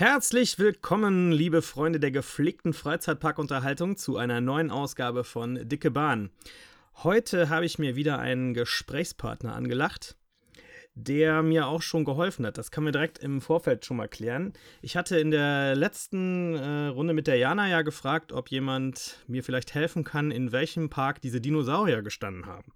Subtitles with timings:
[0.00, 6.30] Herzlich willkommen, liebe Freunde der gepflegten Freizeitparkunterhaltung, zu einer neuen Ausgabe von Dicke Bahn.
[7.04, 10.16] Heute habe ich mir wieder einen Gesprächspartner angelacht,
[10.94, 12.56] der mir auch schon geholfen hat.
[12.56, 14.54] Das kann mir direkt im Vorfeld schon mal klären.
[14.80, 19.44] Ich hatte in der letzten äh, Runde mit der Jana ja gefragt, ob jemand mir
[19.44, 22.72] vielleicht helfen kann, in welchem Park diese Dinosaurier gestanden haben.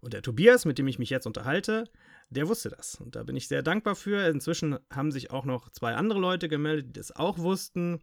[0.00, 1.84] Und der Tobias, mit dem ich mich jetzt unterhalte,
[2.30, 2.94] der wusste das.
[2.94, 4.26] Und da bin ich sehr dankbar für.
[4.28, 8.00] Inzwischen haben sich auch noch zwei andere Leute gemeldet, die das auch wussten.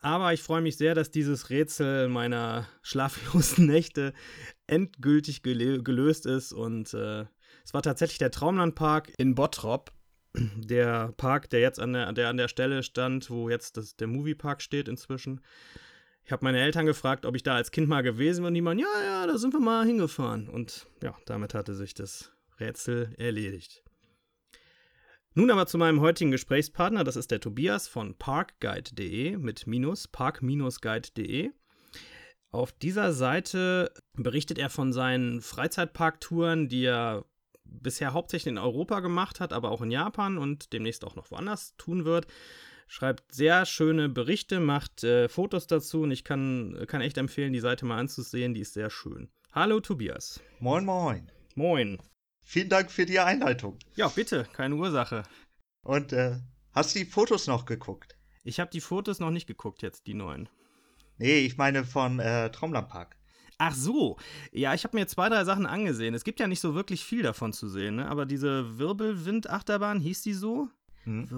[0.00, 4.14] Aber ich freue mich sehr, dass dieses Rätsel meiner schlaflosen Nächte
[4.66, 6.52] endgültig gelöst ist.
[6.52, 7.26] Und äh,
[7.64, 9.92] es war tatsächlich der Traumlandpark in Bottrop.
[10.56, 14.06] Der Park, der jetzt an der, der an der Stelle stand, wo jetzt das, der
[14.06, 15.42] Moviepark steht inzwischen.
[16.24, 18.62] Ich habe meine Eltern gefragt, ob ich da als Kind mal gewesen bin und die
[18.62, 20.48] meinen, ja, ja, da sind wir mal hingefahren.
[20.48, 23.82] Und ja, damit hatte sich das Rätsel erledigt.
[25.34, 31.50] Nun aber zu meinem heutigen Gesprächspartner, das ist der Tobias von parkguide.de mit minus park-guide.de.
[32.50, 37.24] Auf dieser Seite berichtet er von seinen Freizeitparktouren, die er
[37.64, 41.74] bisher hauptsächlich in Europa gemacht hat, aber auch in Japan und demnächst auch noch woanders
[41.78, 42.26] tun wird.
[42.86, 47.60] Schreibt sehr schöne Berichte, macht äh, Fotos dazu und ich kann, kann echt empfehlen, die
[47.60, 49.30] Seite mal anzusehen, die ist sehr schön.
[49.52, 50.40] Hallo Tobias.
[50.60, 51.32] Moin, moin.
[51.54, 51.98] Moin.
[52.42, 53.78] Vielen Dank für die Einleitung.
[53.94, 55.22] Ja, bitte, keine Ursache.
[55.84, 56.38] Und äh,
[56.72, 58.16] hast du die Fotos noch geguckt?
[58.44, 60.48] Ich habe die Fotos noch nicht geguckt, jetzt die neuen.
[61.18, 63.16] Nee, ich meine von äh, Traumlandpark.
[63.58, 64.16] Ach so,
[64.50, 66.14] ja, ich habe mir zwei, drei Sachen angesehen.
[66.14, 68.08] Es gibt ja nicht so wirklich viel davon zu sehen, ne?
[68.08, 70.68] aber diese Wirbelwind-Achterbahn, hieß die so?
[71.04, 71.28] Hm.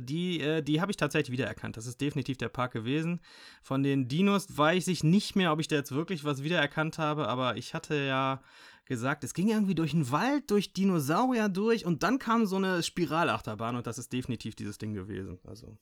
[0.00, 1.76] Die, äh, die habe ich tatsächlich wiedererkannt.
[1.76, 3.20] Das ist definitiv der Park gewesen.
[3.62, 7.28] Von den Dinos weiß ich nicht mehr, ob ich da jetzt wirklich was wiedererkannt habe,
[7.28, 8.42] aber ich hatte ja
[8.86, 12.82] gesagt, es ging irgendwie durch den Wald, durch Dinosaurier durch und dann kam so eine
[12.82, 15.38] Spiralachterbahn und das ist definitiv dieses Ding gewesen.
[15.44, 15.78] Also.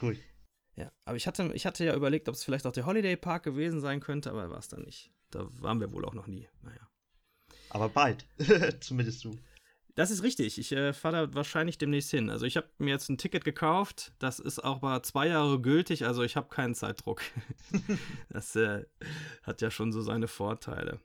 [0.00, 0.16] Cool.
[0.76, 3.44] Ja, aber ich hatte, ich hatte ja überlegt, ob es vielleicht auch der Holiday Park
[3.44, 5.12] gewesen sein könnte, aber war es dann nicht.
[5.30, 6.48] Da waren wir wohl auch noch nie.
[6.62, 6.88] Naja.
[7.70, 8.26] Aber bald.
[8.80, 9.36] Zumindest du.
[9.94, 10.58] Das ist richtig.
[10.58, 12.28] Ich äh, fahre da wahrscheinlich demnächst hin.
[12.28, 14.12] Also ich habe mir jetzt ein Ticket gekauft.
[14.18, 16.04] Das ist auch mal zwei Jahre gültig.
[16.04, 17.22] Also ich habe keinen Zeitdruck.
[18.28, 18.84] das äh,
[19.44, 21.00] hat ja schon so seine Vorteile.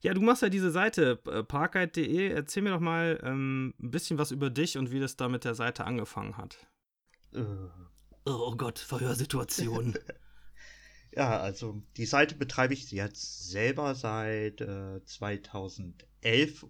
[0.00, 2.28] Ja, du machst ja diese Seite äh, parkguide.de.
[2.30, 5.44] Erzähl mir doch mal ähm, ein bisschen was über dich und wie das da mit
[5.44, 6.58] der Seite angefangen hat.
[7.32, 7.42] Äh.
[8.26, 9.94] Oh Gott, Verhörsituation.
[11.12, 16.66] ja, also die Seite betreibe ich jetzt selber seit äh, 2011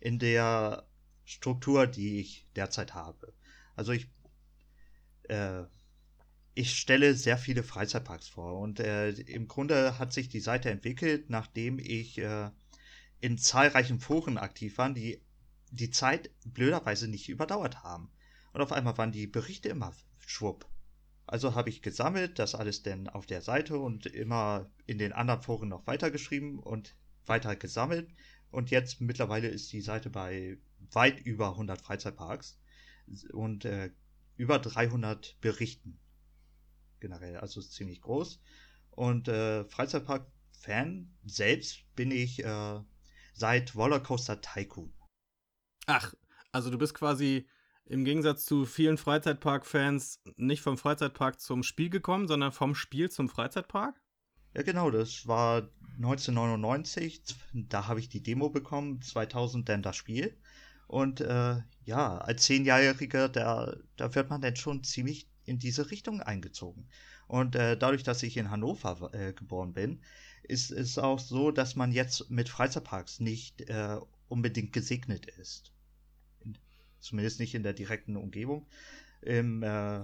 [0.00, 0.86] in der
[1.24, 3.32] Struktur, die ich derzeit habe.
[3.76, 4.08] Also ich,
[5.28, 5.62] äh,
[6.54, 11.30] ich stelle sehr viele Freizeitparks vor und äh, im Grunde hat sich die Seite entwickelt,
[11.30, 12.50] nachdem ich äh,
[13.20, 15.22] in zahlreichen Foren aktiv waren, die
[15.70, 18.10] die Zeit blöderweise nicht überdauert haben.
[18.52, 20.66] Und auf einmal waren die Berichte immer schwupp.
[21.26, 25.42] Also habe ich gesammelt, das alles denn auf der Seite und immer in den anderen
[25.42, 26.96] Foren noch weitergeschrieben und
[27.26, 28.10] weiter gesammelt.
[28.50, 30.58] Und jetzt mittlerweile ist die Seite bei
[30.92, 32.58] weit über 100 Freizeitparks
[33.32, 33.90] und äh,
[34.36, 35.98] über 300 Berichten
[37.00, 37.36] generell.
[37.36, 38.40] Also ziemlich groß.
[38.90, 42.80] Und äh, Freizeitpark-Fan selbst bin ich äh,
[43.32, 44.92] seit Rollercoaster Tycoon.
[45.86, 46.14] Ach,
[46.52, 47.46] also du bist quasi
[47.84, 53.28] im Gegensatz zu vielen Freizeitpark-Fans nicht vom Freizeitpark zum Spiel gekommen, sondern vom Spiel zum
[53.28, 54.00] Freizeitpark?
[54.54, 57.22] Ja, genau, das war 1999.
[57.52, 60.36] Da habe ich die Demo bekommen, 2000 dann das Spiel.
[60.88, 66.20] Und äh, ja, als Zehnjähriger, da, da wird man dann schon ziemlich in diese Richtung
[66.20, 66.88] eingezogen.
[67.28, 70.00] Und äh, dadurch, dass ich in Hannover äh, geboren bin,
[70.42, 75.72] ist es auch so, dass man jetzt mit Freizeitparks nicht äh, unbedingt gesegnet ist.
[76.40, 76.58] In,
[76.98, 78.66] zumindest nicht in der direkten Umgebung.
[79.22, 80.00] Im äh,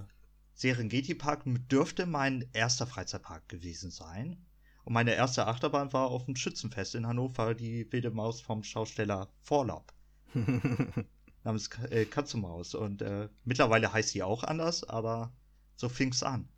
[0.57, 4.43] Serengeti Park dürfte mein erster Freizeitpark gewesen sein.
[4.83, 9.29] Und meine erste Achterbahn war auf dem Schützenfest in Hannover, die wilde Maus vom Schausteller
[9.43, 9.93] Vorlaub.
[11.43, 12.73] namens äh, Katzenmaus.
[12.73, 15.31] Und äh, mittlerweile heißt sie auch anders, aber
[15.75, 16.49] so fing's an.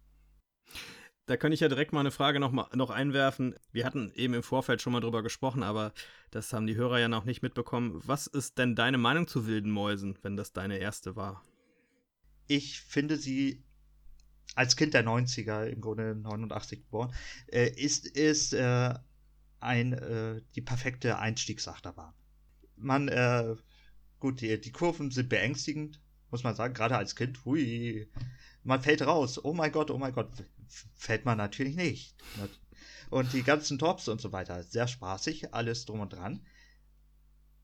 [1.25, 3.53] Da könnte ich ja direkt mal eine Frage noch, mal, noch einwerfen.
[3.73, 5.93] Wir hatten eben im Vorfeld schon mal drüber gesprochen, aber
[6.31, 8.01] das haben die Hörer ja noch nicht mitbekommen.
[8.05, 11.43] Was ist denn deine Meinung zu wilden Mäusen, wenn das deine erste war?
[12.47, 13.63] Ich finde sie
[14.55, 17.13] als Kind der 90er, im Grunde 89 geboren,
[17.47, 18.93] äh, ist, ist äh,
[19.59, 22.13] ein, äh, die perfekte Einstiegsachterbahn.
[22.75, 23.55] Man, äh,
[24.19, 26.01] gut, die, die Kurven sind beängstigend,
[26.31, 27.43] muss man sagen, gerade als Kind.
[27.45, 28.07] Hui,
[28.63, 29.43] man fällt raus.
[29.43, 30.29] Oh mein Gott, oh mein Gott,
[30.95, 32.15] fällt man natürlich nicht.
[33.09, 36.45] Und die ganzen Tops und so weiter, sehr spaßig, alles drum und dran.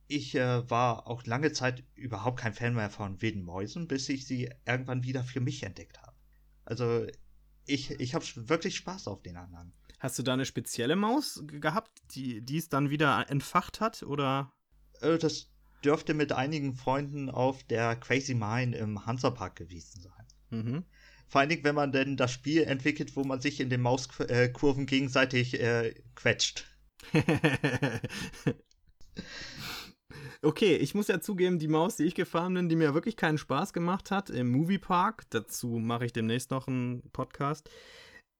[0.07, 4.25] ich äh, war auch lange Zeit überhaupt kein Fan mehr von wilden Mäusen, bis ich
[4.25, 6.14] sie irgendwann wieder für mich entdeckt habe.
[6.65, 7.05] Also
[7.65, 9.73] ich, ich habe wirklich Spaß auf den anderen.
[9.99, 14.51] Hast du da eine spezielle Maus gehabt, die, die es dann wieder entfacht hat, oder?
[15.01, 15.49] Äh, das
[15.83, 20.25] dürfte mit einigen Freunden auf der Crazy Mine im Hansapark gewesen sein.
[20.49, 20.85] Mhm.
[21.27, 24.85] Vor allen Dingen, wenn man denn das Spiel entwickelt, wo man sich in den Mauskurven
[24.85, 26.65] gegenseitig äh, quetscht.
[30.45, 33.39] Okay, ich muss ja zugeben, die Maus, die ich gefahren bin, die mir wirklich keinen
[33.39, 37.67] Spaß gemacht hat im Moviepark, dazu mache ich demnächst noch einen Podcast,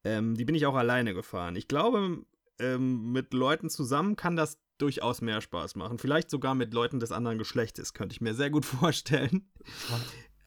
[0.06, 1.56] ähm, die bin ich auch alleine gefahren.
[1.56, 2.24] Ich glaube,
[2.60, 5.98] ähm, mit Leuten zusammen kann das durchaus mehr Spaß machen.
[5.98, 9.50] Vielleicht sogar mit Leuten des anderen Geschlechtes, könnte ich mir sehr gut vorstellen.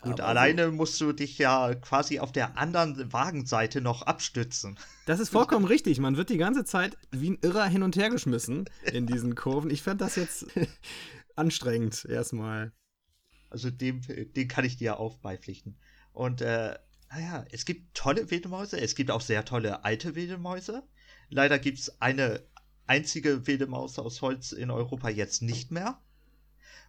[0.01, 4.79] Gut, Aber alleine musst du dich ja quasi auf der anderen Wagenseite noch abstützen.
[5.07, 5.99] Das ist vollkommen richtig.
[5.99, 9.71] Man wird die ganze Zeit wie ein Irrer hin und her geschmissen in diesen Kurven.
[9.71, 10.47] Ich fände das jetzt
[11.39, 12.73] anstrengend erstmal.
[13.51, 15.79] Also dem, dem kann ich dir auch beipflichten.
[16.13, 16.79] Und äh,
[17.11, 20.83] naja, es gibt tolle Wildemäuse, es gibt auch sehr tolle alte Wildemäuse.
[21.31, 22.43] Leider gibt es eine
[22.87, 26.03] einzige Wildemaus aus Holz in Europa jetzt nicht mehr.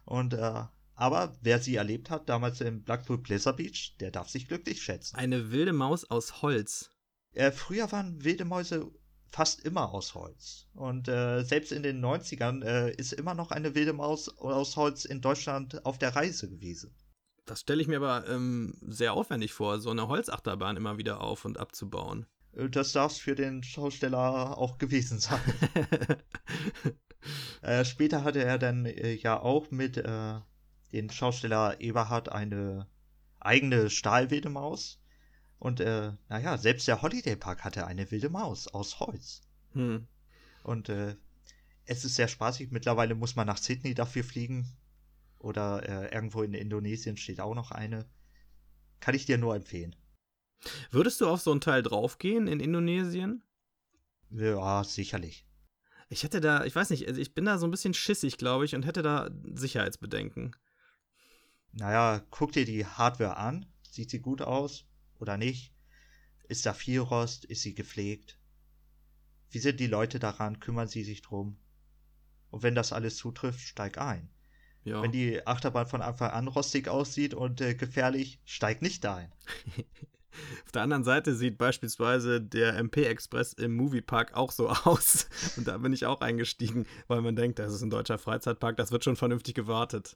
[0.04, 0.64] Und äh,
[0.94, 5.16] aber wer sie erlebt hat, damals im Blackpool Blizzard Beach, der darf sich glücklich schätzen.
[5.16, 6.90] Eine wilde Maus aus Holz.
[7.32, 8.90] Äh, früher waren wilde Mäuse
[9.30, 10.66] fast immer aus Holz.
[10.74, 15.04] Und äh, selbst in den 90ern äh, ist immer noch eine wilde Maus aus Holz
[15.04, 16.94] in Deutschland auf der Reise gewesen.
[17.46, 21.44] Das stelle ich mir aber ähm, sehr aufwendig vor, so eine Holzachterbahn immer wieder auf
[21.44, 22.26] und abzubauen.
[22.52, 25.40] Äh, das darf es für den Schausteller auch gewesen sein.
[27.62, 30.40] äh, später hatte er dann äh, ja auch mit äh,
[30.92, 32.86] dem Schausteller Eberhard eine
[33.38, 34.99] eigene Stahlwilde Maus
[35.60, 39.42] und äh, naja, selbst der Holiday Park hatte eine wilde Maus aus Holz.
[39.74, 40.08] Hm.
[40.62, 41.16] Und äh,
[41.84, 42.70] es ist sehr spaßig.
[42.70, 44.66] Mittlerweile muss man nach Sydney dafür fliegen.
[45.38, 48.08] Oder äh, irgendwo in Indonesien steht auch noch eine.
[49.00, 49.94] Kann ich dir nur empfehlen.
[50.90, 53.42] Würdest du auf so ein Teil draufgehen in Indonesien?
[54.30, 55.46] Ja, sicherlich.
[56.08, 58.64] Ich hätte da, ich weiß nicht, also ich bin da so ein bisschen schissig, glaube
[58.64, 60.56] ich, und hätte da Sicherheitsbedenken.
[61.72, 63.66] Naja, guck dir die Hardware an.
[63.82, 64.86] Sieht sie gut aus?
[65.20, 65.72] Oder nicht?
[66.48, 67.44] Ist da viel Rost?
[67.44, 68.38] Ist sie gepflegt?
[69.50, 70.60] Wie sind die Leute daran?
[70.60, 71.56] Kümmern sie sich drum?
[72.50, 74.28] Und wenn das alles zutrifft, steig ein.
[74.84, 75.02] Ja.
[75.02, 79.30] Wenn die Achterbahn von Anfang an rostig aussieht und äh, gefährlich, steig nicht ein.
[80.64, 85.28] Auf der anderen Seite sieht beispielsweise der MP Express im Moviepark auch so aus.
[85.56, 88.92] Und da bin ich auch eingestiegen, weil man denkt, das ist ein deutscher Freizeitpark, das
[88.92, 90.14] wird schon vernünftig gewartet.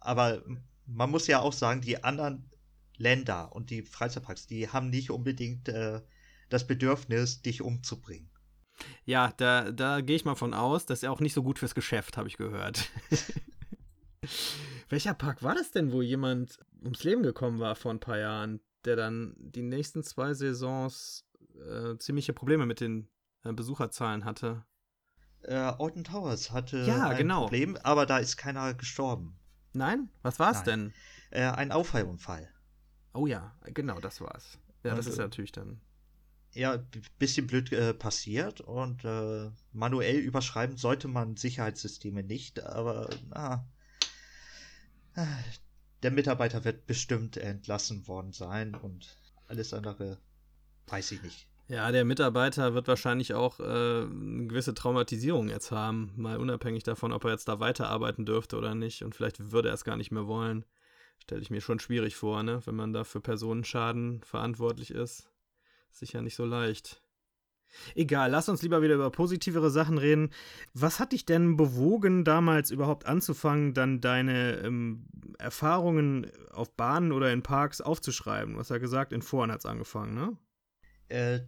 [0.00, 0.42] Aber
[0.86, 2.48] man muss ja auch sagen, die anderen
[2.98, 6.02] Länder und die Freizeitparks, die haben nicht unbedingt äh,
[6.48, 8.30] das Bedürfnis, dich umzubringen.
[9.04, 11.58] Ja, da, da gehe ich mal von aus, das ist ja auch nicht so gut
[11.58, 12.88] fürs Geschäft, habe ich gehört.
[14.88, 18.60] Welcher Park war das denn, wo jemand ums Leben gekommen war vor ein paar Jahren,
[18.84, 21.24] der dann die nächsten zwei Saisons
[21.54, 23.08] äh, ziemliche Probleme mit den
[23.44, 24.64] äh, Besucherzahlen hatte?
[25.42, 27.42] Äh, Alton Towers hatte ja, ein genau.
[27.42, 29.38] Problem, aber da ist keiner gestorben.
[29.72, 30.08] Nein?
[30.22, 30.92] Was war es denn?
[31.30, 32.48] Äh, ein Aufheilunfall.
[33.12, 34.58] Oh ja, genau, das war's.
[34.84, 35.80] Ja, das ist natürlich dann.
[36.52, 36.82] Ja,
[37.18, 43.66] bisschen blöd äh, passiert und äh, manuell überschreiben sollte man Sicherheitssysteme nicht, aber na,
[46.02, 50.18] der Mitarbeiter wird bestimmt entlassen worden sein und alles andere
[50.86, 51.48] weiß ich nicht.
[51.68, 57.12] Ja, der Mitarbeiter wird wahrscheinlich auch äh, eine gewisse Traumatisierung jetzt haben, mal unabhängig davon,
[57.12, 59.02] ob er jetzt da weiterarbeiten dürfte oder nicht.
[59.02, 60.64] Und vielleicht würde er es gar nicht mehr wollen
[61.28, 62.62] stelle ich mir schon schwierig vor, ne?
[62.64, 65.28] Wenn man da für Personenschaden verantwortlich ist.
[65.90, 67.02] Sicher nicht so leicht.
[67.94, 70.30] Egal, lass uns lieber wieder über positivere Sachen reden.
[70.72, 75.04] Was hat dich denn bewogen, damals überhaupt anzufangen, dann deine ähm,
[75.38, 78.54] Erfahrungen auf Bahnen oder in Parks aufzuschreiben?
[78.54, 80.38] Du hast ja gesagt, in Foren hat es angefangen, ne?
[81.10, 81.40] Äh,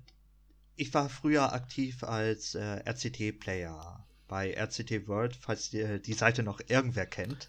[0.77, 6.61] ich war früher aktiv als äh, RCT-Player bei RCT World, falls die, die Seite noch
[6.69, 7.49] irgendwer kennt.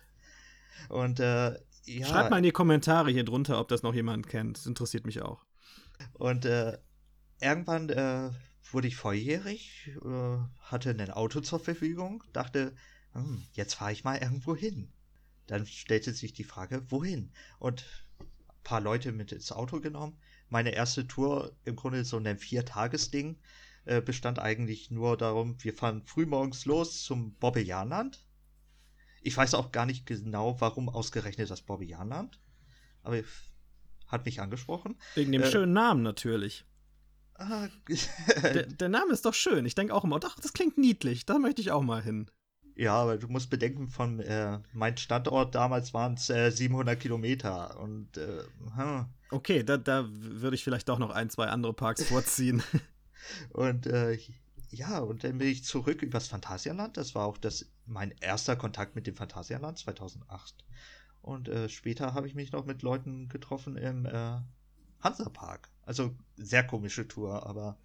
[0.88, 2.06] Und äh, ja.
[2.06, 4.58] Schreibt mal in die Kommentare hier drunter, ob das noch jemand kennt.
[4.58, 5.46] Das interessiert mich auch.
[6.14, 6.78] Und äh,
[7.40, 8.32] irgendwann äh,
[8.72, 12.74] wurde ich volljährig, äh, hatte ein Auto zur Verfügung, dachte,
[13.14, 14.92] hm, jetzt fahre ich mal irgendwo hin.
[15.48, 17.32] Dann stellte sich die Frage, wohin?
[17.60, 17.86] Und
[18.20, 18.28] ein
[18.64, 20.18] paar Leute mit ins Auto genommen.
[20.50, 23.38] Meine erste Tour, im Grunde so ein Viertagesding,
[23.86, 28.24] äh, bestand eigentlich nur darum, wir fahren frühmorgens los zum Bobbejaanland
[29.22, 32.40] ich weiß auch gar nicht genau, warum ausgerechnet das Bobbejaanland.
[33.04, 33.18] Aber
[34.08, 34.96] hat mich angesprochen.
[35.16, 36.66] Wegen dem äh, schönen Namen natürlich.
[37.36, 37.70] Ah,
[38.44, 39.66] der, der, Name ist doch schön.
[39.66, 41.26] Ich denke auch immer, doch, das klingt niedlich.
[41.26, 42.30] Da möchte ich auch mal hin.
[42.76, 47.80] Ja, aber du musst bedenken, von äh, mein Standort damals waren es äh, 700 Kilometer
[47.80, 48.44] und äh,
[48.76, 49.06] hm.
[49.30, 52.64] Okay, da, da würde ich vielleicht doch noch ein, zwei andere Parks vorziehen.
[53.54, 54.18] und äh,
[54.72, 56.98] ja, und dann bin ich zurück übers Phantasialand.
[56.98, 60.66] Das war auch das, mein erster Kontakt mit dem Phantasialand 2008.
[61.22, 64.40] Und äh, später habe ich mich noch mit Leuten getroffen im äh,
[65.02, 65.70] Hansapark.
[65.84, 67.78] Also sehr komische Tour, aber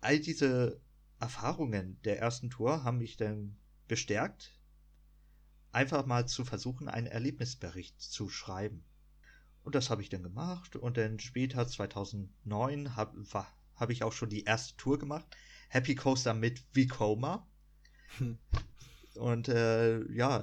[0.00, 0.80] all diese
[1.20, 3.56] Erfahrungen der ersten Tour haben mich dann
[3.88, 4.58] bestärkt,
[5.70, 8.84] einfach mal zu versuchen, einen Erlebnisbericht zu schreiben.
[9.62, 12.96] Und das habe ich dann gemacht und dann später 2009
[13.76, 15.26] habe hab ich auch schon die erste Tour gemacht.
[15.68, 17.46] Happy Coaster mit Vekoma.
[18.18, 18.38] Hm.
[19.14, 20.42] Und äh, ja,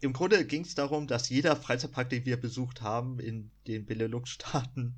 [0.00, 4.94] im Grunde ging es darum, dass jeder Freizeitpark, den wir besucht haben in den Benelux-Staaten,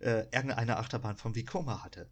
[0.00, 2.08] äh, irgendeine Achterbahn von Vekoma hatte.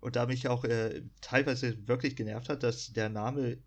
[0.00, 3.58] Und da mich auch äh, teilweise wirklich genervt hat, dass der Name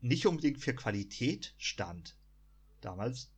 [0.00, 2.16] nicht unbedingt für Qualität stand
[2.80, 3.32] damals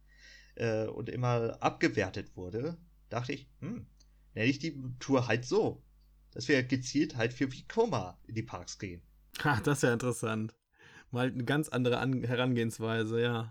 [0.57, 2.77] äh, und immer abgewertet wurde,
[3.09, 3.87] dachte ich, hm,
[4.35, 5.83] nenne ich die Tour halt so,
[6.33, 9.03] dass wir gezielt halt für Vekoma in die Parks gehen.
[9.43, 10.55] Ha, das ist ja interessant.
[11.11, 13.51] Mal eine ganz andere An Herangehensweise, ja.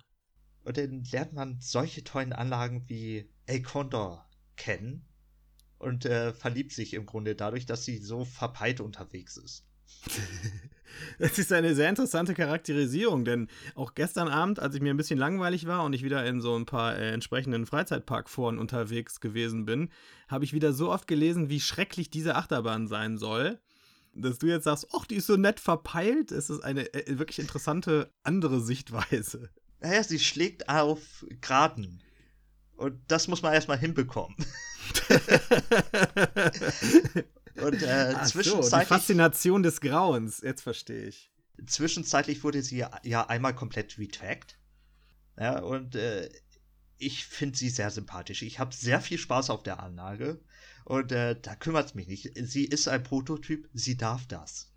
[0.63, 5.05] Und dann lernt man solche tollen Anlagen wie El Condor kennen
[5.79, 9.65] und äh, verliebt sich im Grunde dadurch, dass sie so verpeilt unterwegs ist.
[11.19, 15.19] Das ist eine sehr interessante Charakterisierung, denn auch gestern Abend, als ich mir ein bisschen
[15.19, 19.89] langweilig war und ich wieder in so ein paar äh, entsprechenden Freizeitparkforen unterwegs gewesen bin,
[20.27, 23.59] habe ich wieder so oft gelesen, wie schrecklich diese Achterbahn sein soll,
[24.13, 26.31] dass du jetzt sagst, ach, die ist so nett verpeilt.
[26.31, 29.49] Es ist eine äh, wirklich interessante andere Sichtweise.
[29.79, 32.01] Naja, sie schlägt auf Graden.
[32.75, 34.35] Und das muss man erstmal hinbekommen.
[37.55, 38.69] Und äh, Ach zwischenzeitlich.
[38.69, 41.31] So, die Faszination des Grauens, jetzt verstehe ich.
[41.65, 44.57] Zwischenzeitlich wurde sie ja einmal komplett retrackt.
[45.37, 46.29] Ja, und äh,
[46.97, 48.41] ich finde sie sehr sympathisch.
[48.43, 50.39] Ich habe sehr viel Spaß auf der Anlage.
[50.85, 52.31] Und äh, da kümmert es mich nicht.
[52.35, 54.71] Sie ist ein Prototyp, sie darf das.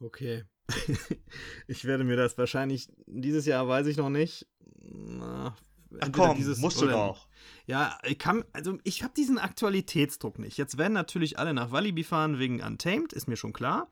[0.00, 0.44] Okay.
[1.66, 4.46] ich werde mir das wahrscheinlich dieses Jahr, weiß ich noch nicht.
[4.80, 5.56] Na,
[6.00, 7.28] Ach komm, dieses, musst du doch.
[7.66, 10.56] Ja, ich kann, also ich habe diesen Aktualitätsdruck nicht.
[10.56, 13.88] Jetzt werden natürlich alle nach Walibi fahren wegen Untamed, ist mir schon klar.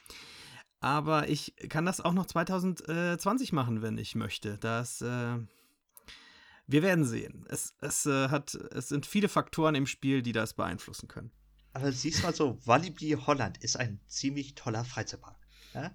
[0.81, 4.59] Aber ich kann das auch noch 2020 machen, wenn ich möchte.
[4.59, 5.39] Das, äh,
[6.67, 7.47] wir werden sehen.
[7.49, 11.31] Es, es, äh, hat, es sind viele Faktoren im Spiel, die das beeinflussen können.
[11.73, 15.37] Aber siehst mal so, Walibi Holland ist ein ziemlich toller Freizeitpark.
[15.75, 15.95] Ja?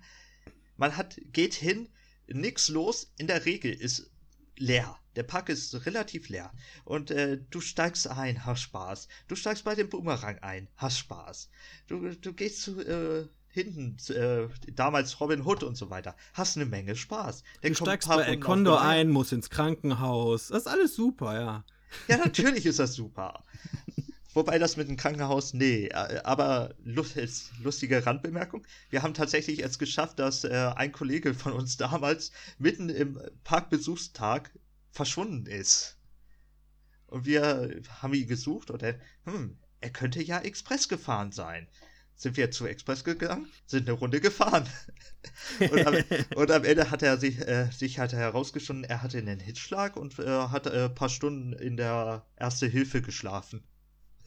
[0.77, 1.89] Man hat, geht hin,
[2.27, 4.11] nix los, in der Regel ist
[4.57, 4.97] leer.
[5.15, 6.51] Der Park ist relativ leer.
[6.85, 9.07] Und äh, du steigst ein, hast Spaß.
[9.27, 11.49] Du steigst bei dem Boomerang ein, hast Spaß.
[11.87, 16.15] Du, du gehst zu, äh, hinten, äh, damals Robin Hood und so weiter.
[16.33, 17.43] Hast eine Menge Spaß.
[17.61, 20.47] Dann du steigst bei El Condor ein, musst ins Krankenhaus.
[20.47, 21.65] Das ist alles super, ja.
[22.07, 23.43] Ja, natürlich ist das super.
[24.33, 28.65] Wobei das mit dem Krankenhaus, nee, äh, aber lustige Randbemerkung.
[28.89, 34.51] Wir haben tatsächlich es geschafft, dass äh, ein Kollege von uns damals mitten im Parkbesuchstag
[34.91, 35.97] verschwunden ist.
[37.07, 41.67] Und wir haben ihn gesucht und er, hm, er könnte ja Express gefahren sein.
[42.15, 44.65] Sind wir zu Express gegangen, sind eine Runde gefahren.
[45.59, 45.95] und, am,
[46.35, 50.19] und, am, Ende hat er sich, äh, sich halt herausgefunden, er hatte einen Hitzschlag und
[50.19, 53.63] äh, hat ein äh, paar Stunden in der Erste Hilfe geschlafen.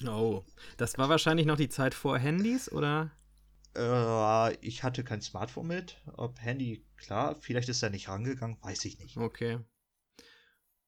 [0.06, 0.44] Oh,
[0.76, 3.10] das war wahrscheinlich noch die Zeit vor Handys, oder?
[3.76, 6.00] Äh, ich hatte kein Smartphone mit.
[6.16, 9.16] Ob Handy, klar, vielleicht ist er nicht rangegangen, weiß ich nicht.
[9.16, 9.60] Okay.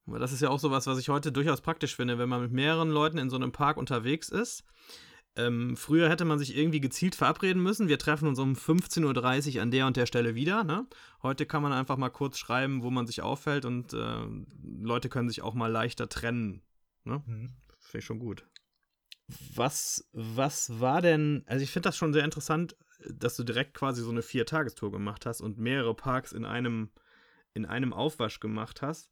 [0.07, 2.53] Aber das ist ja auch sowas, was ich heute durchaus praktisch finde, wenn man mit
[2.53, 4.65] mehreren Leuten in so einem Park unterwegs ist.
[5.35, 7.89] Ähm, früher hätte man sich irgendwie gezielt verabreden müssen.
[7.89, 10.65] Wir treffen uns um 15.30 Uhr an der und der Stelle wieder.
[10.65, 10.87] Ne?
[11.23, 14.27] Heute kann man einfach mal kurz schreiben, wo man sich auffällt und äh,
[14.81, 16.63] Leute können sich auch mal leichter trennen.
[17.05, 17.23] Ne?
[17.27, 17.57] Mhm.
[17.81, 18.47] Finde ich schon gut.
[19.55, 22.77] Was, was war denn, also ich finde das schon sehr interessant,
[23.11, 26.91] dass du direkt quasi so eine Vier-Tagestour gemacht hast und mehrere Parks in einem,
[27.55, 29.11] in einem Aufwasch gemacht hast.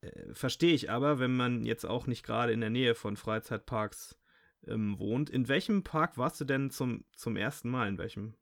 [0.00, 4.18] Äh, Verstehe ich aber, wenn man jetzt auch nicht gerade in der Nähe von Freizeitparks
[4.66, 5.30] ähm, wohnt.
[5.30, 7.88] In welchem Park warst du denn zum, zum ersten Mal?
[7.88, 8.34] In welchem?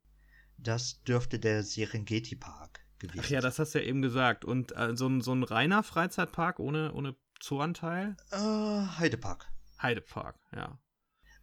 [0.56, 3.24] Das dürfte der Serengeti Park gewesen sein.
[3.24, 4.44] Ach ja, das hast du ja eben gesagt.
[4.44, 8.16] Und äh, so, ein, so ein reiner Freizeitpark ohne, ohne Zooanteil?
[8.30, 9.46] Äh, Heidepark.
[9.80, 10.78] Heidepark, ja.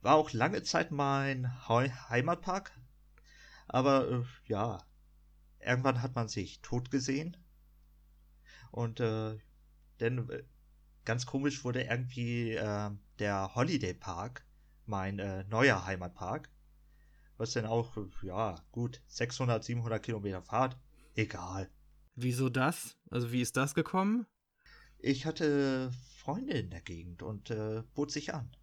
[0.02, 2.72] War auch lange Zeit mein Heimatpark.
[3.68, 4.84] Aber äh, ja,
[5.60, 7.38] irgendwann hat man sich tot gesehen.
[8.72, 9.38] Und äh,
[10.00, 10.44] denn äh,
[11.06, 14.46] ganz komisch wurde irgendwie äh, der Holiday Park
[14.86, 16.50] mein äh, neuer Heimatpark.
[17.38, 20.78] Was denn auch, ja, gut, 600, 700 Kilometer Fahrt.
[21.16, 21.70] Egal.
[22.16, 22.98] Wieso das?
[23.10, 24.28] Also wie ist das gekommen?
[25.00, 28.56] Ich hatte Freunde in der Gegend und äh, bot sich an.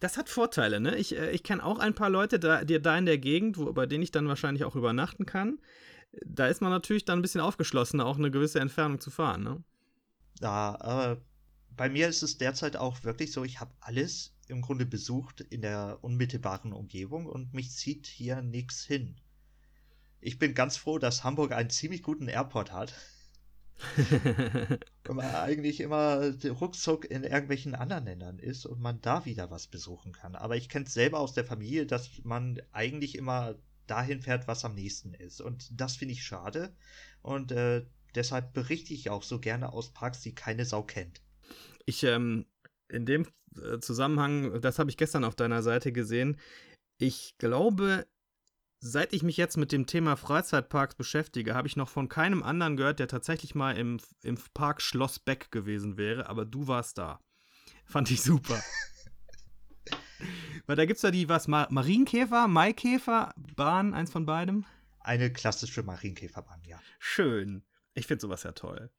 [0.00, 0.96] Das hat Vorteile, ne?
[0.96, 3.72] Ich, äh, ich kenne auch ein paar Leute da, die, da in der Gegend, wo,
[3.72, 5.58] bei denen ich dann wahrscheinlich auch übernachten kann.
[6.26, 9.64] Da ist man natürlich dann ein bisschen aufgeschlossener, auch eine gewisse Entfernung zu fahren, ne?
[10.40, 11.22] Ja, aber
[11.76, 15.62] bei mir ist es derzeit auch wirklich so, ich habe alles im Grunde besucht in
[15.62, 19.16] der unmittelbaren Umgebung und mich zieht hier nichts hin.
[20.20, 22.94] Ich bin ganz froh, dass Hamburg einen ziemlich guten Airport hat.
[25.04, 29.66] Wenn man eigentlich immer ruckzuck in irgendwelchen anderen Ländern ist und man da wieder was
[29.66, 30.36] besuchen kann.
[30.36, 34.64] Aber ich kenne es selber aus der Familie, dass man eigentlich immer dahin fährt, was
[34.64, 35.40] am nächsten ist.
[35.40, 36.74] Und das finde ich schade.
[37.22, 41.20] Und äh, deshalb berichte ich auch so gerne aus Parks, die keine Sau kennt.
[41.84, 42.46] Ich, ähm,
[42.88, 43.26] in dem
[43.56, 46.38] äh, Zusammenhang, das habe ich gestern auf deiner Seite gesehen,
[46.98, 48.06] ich glaube,
[48.82, 52.76] seit ich mich jetzt mit dem Thema Freizeitparks beschäftige, habe ich noch von keinem anderen
[52.76, 57.20] gehört, der tatsächlich mal im, im Park Schloss Beck gewesen wäre, aber du warst da.
[57.84, 58.60] Fand ich super.
[60.66, 64.64] Weil da gibt es ja die, was, Marienkäfer, Maikäfer, Bahn, eins von beidem?
[65.00, 66.80] Eine klassische Marienkäferbahn, ja.
[66.98, 67.62] Schön.
[67.94, 68.90] Ich finde sowas ja toll.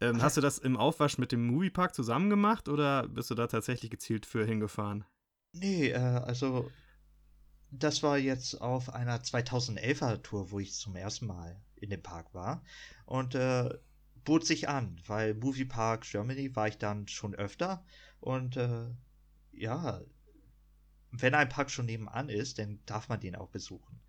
[0.00, 3.46] Ähm, hast du das im Aufwasch mit dem Moviepark zusammen gemacht oder bist du da
[3.46, 5.04] tatsächlich gezielt für hingefahren?
[5.52, 6.70] Nee, äh, also
[7.70, 12.34] das war jetzt auf einer 2011er Tour, wo ich zum ersten Mal in dem Park
[12.34, 12.62] war
[13.06, 13.70] und äh,
[14.24, 17.84] bot sich an, weil Movie Park Germany war ich dann schon öfter
[18.20, 18.86] und äh,
[19.52, 20.00] ja,
[21.10, 24.00] wenn ein Park schon nebenan ist, dann darf man den auch besuchen.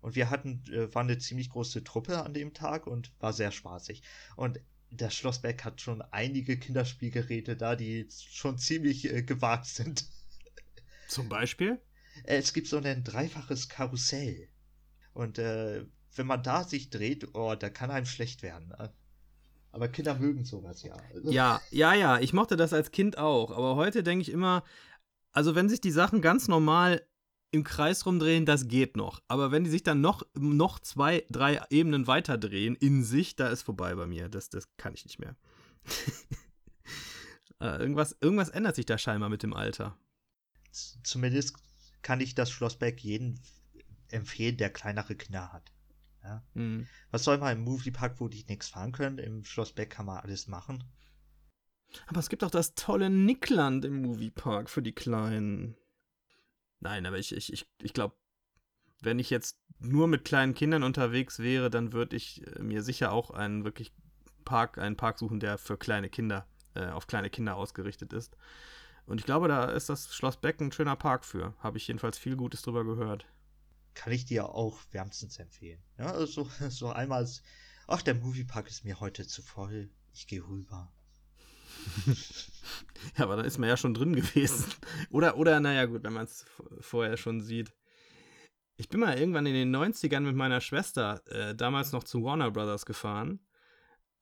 [0.00, 3.50] Und wir hatten, äh, war eine ziemlich große Truppe an dem Tag und war sehr
[3.50, 4.02] spaßig.
[4.36, 10.06] Und der Schlossberg hat schon einige Kinderspielgeräte da, die schon ziemlich äh, gewagt sind.
[11.08, 11.80] Zum Beispiel?
[12.24, 14.48] Es gibt so ein dreifaches Karussell.
[15.12, 15.84] Und äh,
[16.14, 18.68] wenn man da sich dreht, oh, da kann einem schlecht werden.
[18.68, 18.92] Ne?
[19.72, 20.96] Aber Kinder mögen sowas, ja.
[21.24, 22.18] Ja, ja, ja.
[22.18, 23.50] Ich mochte das als Kind auch.
[23.50, 24.64] Aber heute denke ich immer,
[25.32, 27.06] also wenn sich die Sachen ganz normal
[27.52, 29.20] im Kreis rumdrehen, das geht noch.
[29.28, 33.48] Aber wenn die sich dann noch, noch zwei, drei Ebenen weiter drehen in sich, da
[33.48, 34.28] ist vorbei bei mir.
[34.28, 35.36] Das, das kann ich nicht mehr.
[37.60, 39.96] äh, irgendwas, irgendwas ändert sich da scheinbar mit dem Alter.
[40.72, 41.56] Zumindest
[42.02, 43.40] kann ich das Schlossberg jeden
[44.08, 45.72] empfehlen, der kleinere Kinder hat.
[46.22, 46.42] Ja?
[46.54, 46.86] Mhm.
[47.10, 49.18] Was soll man im Moviepark, wo die nichts fahren können?
[49.18, 50.84] Im Schlossberg kann man alles machen.
[52.06, 55.76] Aber es gibt auch das tolle Nickland im Moviepark für die Kleinen.
[56.80, 58.14] Nein, aber ich, ich, ich, ich glaube,
[59.00, 63.12] wenn ich jetzt nur mit kleinen Kindern unterwegs wäre, dann würde ich äh, mir sicher
[63.12, 63.92] auch einen wirklich
[64.44, 68.36] Park, einen Park suchen, der für kleine Kinder, äh, auf kleine Kinder ausgerichtet ist.
[69.10, 71.52] Und ich glaube, da ist das Schloss Beck ein schöner Park für.
[71.58, 73.26] Habe ich jedenfalls viel Gutes drüber gehört.
[73.94, 75.82] Kann ich dir auch wärmstens empfehlen.
[75.98, 77.28] Ja, also, so einmal,
[77.88, 79.90] ach, der Moviepark ist mir heute zu voll.
[80.12, 80.92] Ich gehe rüber.
[82.06, 84.66] ja, aber dann ist man ja schon drin gewesen.
[85.10, 86.44] Oder, oder naja, gut, wenn man es
[86.80, 87.72] vorher schon sieht.
[88.76, 92.52] Ich bin mal irgendwann in den 90ern mit meiner Schwester äh, damals noch zu Warner
[92.52, 93.40] Brothers gefahren.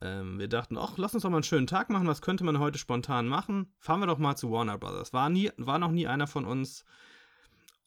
[0.01, 2.07] Ähm, wir dachten, ach, lass uns doch mal einen schönen Tag machen.
[2.07, 3.73] Was könnte man heute spontan machen?
[3.79, 5.13] Fahren wir doch mal zu Warner Brothers.
[5.13, 6.85] War, nie, war noch nie einer von uns.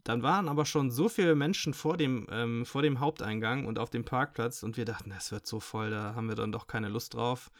[0.03, 3.89] Dann waren aber schon so viele Menschen vor dem, ähm, vor dem Haupteingang und auf
[3.89, 6.89] dem Parkplatz und wir dachten, das wird so voll, da haben wir dann doch keine
[6.89, 7.51] Lust drauf.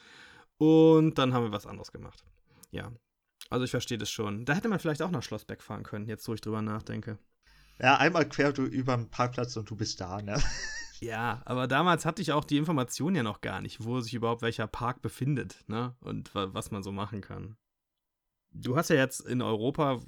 [0.58, 2.24] Und dann haben wir was anderes gemacht.
[2.72, 2.92] Ja.
[3.50, 4.46] Also ich verstehe das schon.
[4.46, 7.20] Da hätte man vielleicht auch nach Schlossberg fahren können, jetzt wo ich drüber nachdenke.
[7.80, 10.42] Ja, einmal quer du über den Parkplatz und du bist da, ne?
[11.02, 14.44] Ja, aber damals hatte ich auch die Information ja noch gar nicht, wo sich überhaupt
[14.44, 15.96] welcher Park befindet, ne?
[16.02, 17.58] Und was man so machen kann.
[18.54, 20.00] Du hast ja jetzt in Europa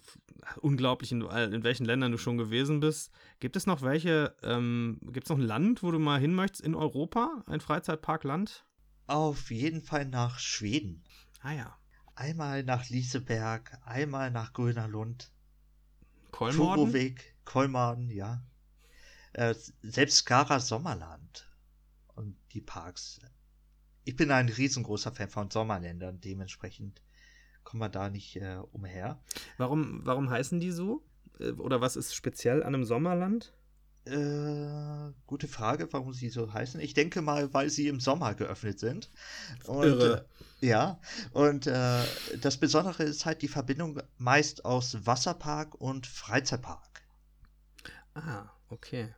[0.61, 3.11] unglaublich, in, in welchen Ländern du schon gewesen bist.
[3.39, 6.63] Gibt es noch welche, ähm, gibt es noch ein Land, wo du mal hin möchtest
[6.63, 7.43] in Europa?
[7.47, 8.65] Ein Freizeitparkland?
[9.07, 11.03] Auf jeden Fall nach Schweden.
[11.41, 11.77] Ah ja.
[12.15, 15.31] Einmal nach Lieseberg, einmal nach Grüner Lund.
[16.31, 17.15] Kolmorden?
[17.45, 18.43] Kolmarden, ja.
[19.33, 21.49] Äh, selbst Skara Sommerland
[22.15, 23.19] und die Parks.
[24.05, 27.01] Ich bin ein riesengroßer Fan von Sommerländern, dementsprechend
[27.63, 29.21] kommen wir da nicht äh, umher.
[29.57, 31.03] Warum, warum heißen die so?
[31.39, 33.53] Äh, oder was ist speziell an einem Sommerland?
[34.05, 36.81] Äh, gute Frage, warum sie so heißen.
[36.81, 39.09] Ich denke mal, weil sie im Sommer geöffnet sind.
[39.65, 40.27] Und, Irre.
[40.61, 40.99] Äh, ja,
[41.31, 42.03] und äh,
[42.41, 47.03] das Besondere ist halt die Verbindung meist aus Wasserpark und Freizeitpark.
[48.13, 49.15] Ah, okay.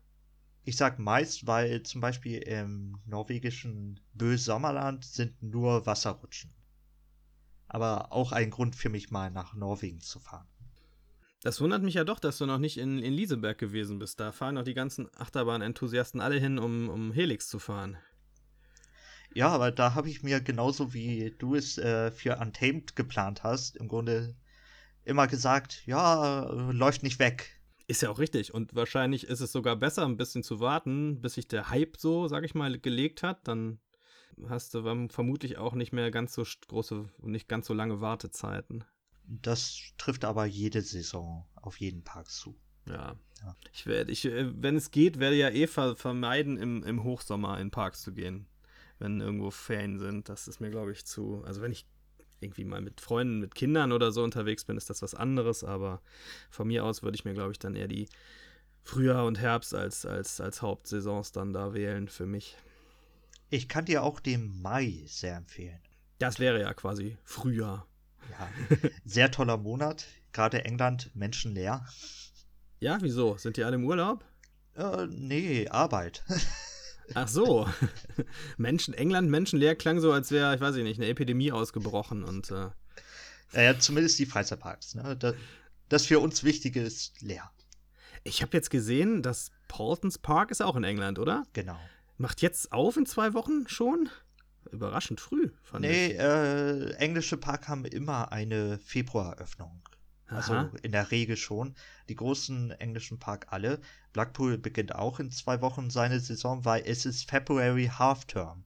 [0.67, 6.51] Ich sag meist, weil zum Beispiel im norwegischen Bö Sommerland sind nur Wasserrutschen.
[7.67, 10.47] Aber auch ein Grund für mich mal nach Norwegen zu fahren.
[11.43, 14.19] Das wundert mich ja doch, dass du noch nicht in, in Lieseberg gewesen bist.
[14.19, 17.97] Da fahren doch die ganzen Achterbahn-Enthusiasten alle hin, um, um Helix zu fahren.
[19.36, 23.75] Ja, aber da habe ich mir genauso wie du es äh, für Untamed geplant hast,
[23.75, 24.36] im Grunde
[25.04, 27.55] immer gesagt, ja, läuft nicht weg.
[27.88, 28.54] Ist ja auch richtig.
[28.54, 32.28] Und wahrscheinlich ist es sogar besser, ein bisschen zu warten, bis sich der Hype so,
[32.28, 33.48] sag ich mal, gelegt hat.
[33.48, 33.80] Dann
[34.48, 38.84] hast du vermutlich auch nicht mehr ganz so große, nicht ganz so lange Wartezeiten.
[39.28, 42.56] Das trifft aber jede Saison auf jeden Park zu.
[42.88, 43.15] Ja.
[43.41, 43.56] ja.
[43.74, 47.71] Ich werde, ich, äh, wenn es geht, werde ja eh vermeiden, im, im Hochsommer in
[47.71, 48.48] Parks zu gehen.
[48.98, 50.30] Wenn irgendwo Ferien sind.
[50.30, 51.43] Das ist mir, glaube ich, zu.
[51.43, 51.86] Also wenn ich
[52.39, 55.63] irgendwie mal mit Freunden, mit Kindern oder so unterwegs bin, ist das was anderes.
[55.63, 56.02] Aber
[56.50, 58.08] von mir aus würde ich mir, glaube ich, dann eher die
[58.84, 62.56] Frühjahr und Herbst als, als, als Hauptsaisons dann da wählen für mich.
[63.50, 65.80] Ich kann dir auch den Mai sehr empfehlen.
[66.19, 67.88] Das wäre ja quasi Frühjahr.
[68.32, 68.50] Ja,
[69.06, 70.06] sehr toller Monat.
[70.34, 71.86] Gerade England menschenleer.
[72.80, 73.38] Ja, wieso?
[73.38, 74.26] Sind die alle im Urlaub?
[74.76, 76.24] Äh, nee, Arbeit.
[77.13, 77.68] Ach so.
[78.58, 82.52] Menschen, England menschenleer klang so, als wäre, ich weiß nicht, eine Epidemie ausgebrochen und.
[82.52, 82.70] Äh
[83.54, 84.96] ja, zumindest die Freizeitparks.
[84.96, 85.15] Ne?
[85.18, 85.36] Das,
[85.89, 87.50] das für uns Wichtige ist leer.
[88.24, 91.46] Ich habe jetzt gesehen, dass Paultons Park ist auch in England, oder?
[91.54, 91.80] Genau.
[92.18, 94.10] Macht jetzt auf in zwei Wochen schon?
[94.72, 96.13] Überraschend früh, fand nee, ich.
[96.13, 99.82] Nee, äh, englische Park haben immer eine Februaröffnung.
[100.28, 100.72] Also Aha.
[100.82, 101.76] in der Regel schon.
[102.10, 103.80] Die großen englischen Park alle.
[104.14, 108.64] Blackpool beginnt auch in zwei Wochen seine Saison, weil es ist February Half Term.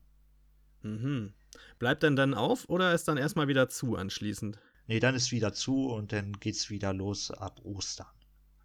[0.82, 1.34] Mhm.
[1.78, 4.58] Bleibt dann dann auf oder ist dann erstmal wieder zu anschließend?
[4.86, 8.06] Nee, dann ist wieder zu und dann geht's wieder los ab Ostern.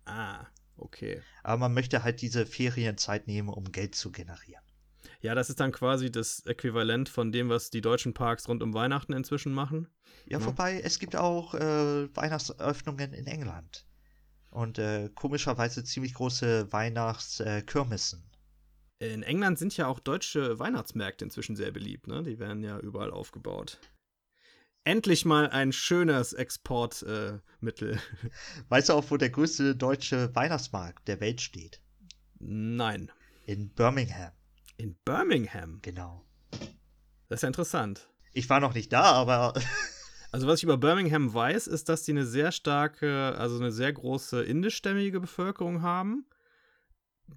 [0.05, 0.45] Ah,
[0.77, 1.21] okay.
[1.43, 4.64] Aber man möchte halt diese Ferienzeit nehmen, um Geld zu generieren.
[5.21, 8.73] Ja, das ist dann quasi das Äquivalent von dem, was die deutschen Parks rund um
[8.73, 9.87] Weihnachten inzwischen machen.
[10.25, 10.45] Ja, ja.
[10.45, 13.85] wobei es gibt auch äh, Weihnachtsöffnungen in England.
[14.49, 18.23] Und äh, komischerweise ziemlich große Weihnachtskirmessen.
[18.99, 22.23] Äh, in England sind ja auch deutsche Weihnachtsmärkte inzwischen sehr beliebt, ne?
[22.23, 23.79] Die werden ja überall aufgebaut.
[24.85, 27.95] Endlich mal ein schönes Exportmittel.
[27.95, 28.29] Äh,
[28.69, 31.81] weißt du auch, wo der größte deutsche Weihnachtsmarkt der Welt steht?
[32.39, 33.11] Nein.
[33.45, 34.31] In Birmingham.
[34.77, 35.79] In Birmingham?
[35.81, 36.25] Genau.
[37.29, 38.09] Das ist ja interessant.
[38.33, 39.53] Ich war noch nicht da, aber.
[40.31, 43.93] Also was ich über Birmingham weiß, ist, dass die eine sehr starke, also eine sehr
[43.93, 46.25] große indischstämmige Bevölkerung haben.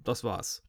[0.03, 0.63] Das war's.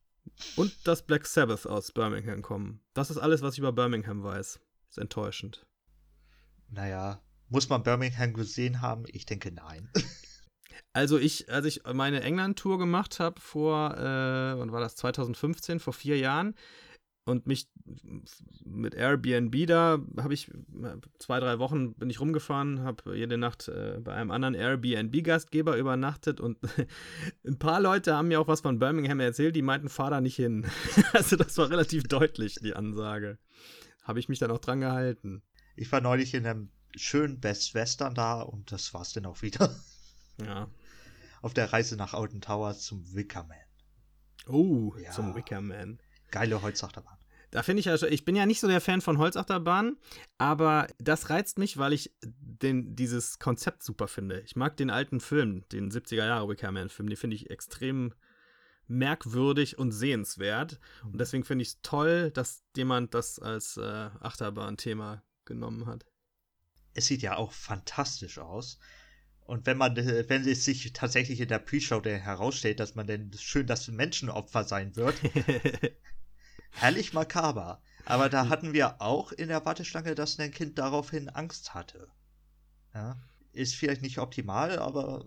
[0.55, 2.85] Und dass Black Sabbath aus Birmingham kommen.
[2.95, 4.61] Das ist alles, was ich über Birmingham weiß.
[4.91, 5.67] Ist enttäuschend.
[6.69, 9.07] Naja, muss man Birmingham gesehen haben?
[9.09, 9.91] Ich denke nein.
[10.93, 15.93] Also ich, als ich meine England-Tour gemacht habe vor, äh, wann war das, 2015, vor
[15.93, 16.55] vier Jahren,
[17.25, 17.69] und mich
[18.65, 20.51] mit Airbnb da habe ich
[21.19, 26.41] zwei, drei Wochen bin ich rumgefahren, habe jede Nacht äh, bei einem anderen Airbnb-Gastgeber übernachtet
[26.41, 26.59] und
[27.47, 30.37] ein paar Leute haben mir auch was von Birmingham erzählt, die meinten, fahr da nicht
[30.37, 30.67] hin.
[31.13, 33.39] also das war relativ deutlich, die Ansage.
[34.03, 35.43] Habe ich mich dann auch dran gehalten.
[35.77, 39.75] Ich war neulich in einem schönen Best Western da und das war's dann auch wieder.
[40.45, 40.69] Ja.
[41.43, 43.57] Auf der Reise nach Alton Towers zum Wickerman.
[44.47, 45.11] Oh, ja.
[45.11, 46.01] zum Wickerman.
[46.31, 47.19] Geile Holzachterbahn.
[47.51, 49.99] Da finde ich also, ich bin ja nicht so der Fan von Holzachterbahnen,
[50.39, 54.41] aber das reizt mich, weil ich den, dieses Konzept super finde.
[54.43, 58.15] Ich mag den alten Film, den 70er Jahre Wickerman-Film, den finde ich extrem
[58.87, 60.79] merkwürdig und sehenswert.
[61.05, 66.07] Und deswegen finde ich es toll, dass jemand das als äh, Achterbahn-Thema genommen hat.
[66.95, 68.79] Es sieht ja auch fantastisch aus.
[69.51, 73.67] Und wenn man, wenn es sich tatsächlich in der Pre-Show herausstellt, dass man denn schön
[73.67, 75.17] das Menschenopfer sein wird,
[76.71, 77.83] herrlich makaber.
[78.05, 82.07] Aber da hatten wir auch in der Warteschlange, dass ein Kind daraufhin Angst hatte.
[82.95, 83.17] Ja,
[83.51, 85.27] ist vielleicht nicht optimal, aber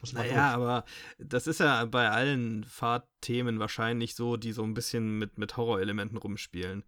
[0.00, 0.26] muss man.
[0.26, 0.68] Naja, durch.
[0.68, 0.84] aber
[1.18, 6.18] das ist ja bei allen Fahrthemen wahrscheinlich so, die so ein bisschen mit, mit Horrorelementen
[6.18, 6.84] rumspielen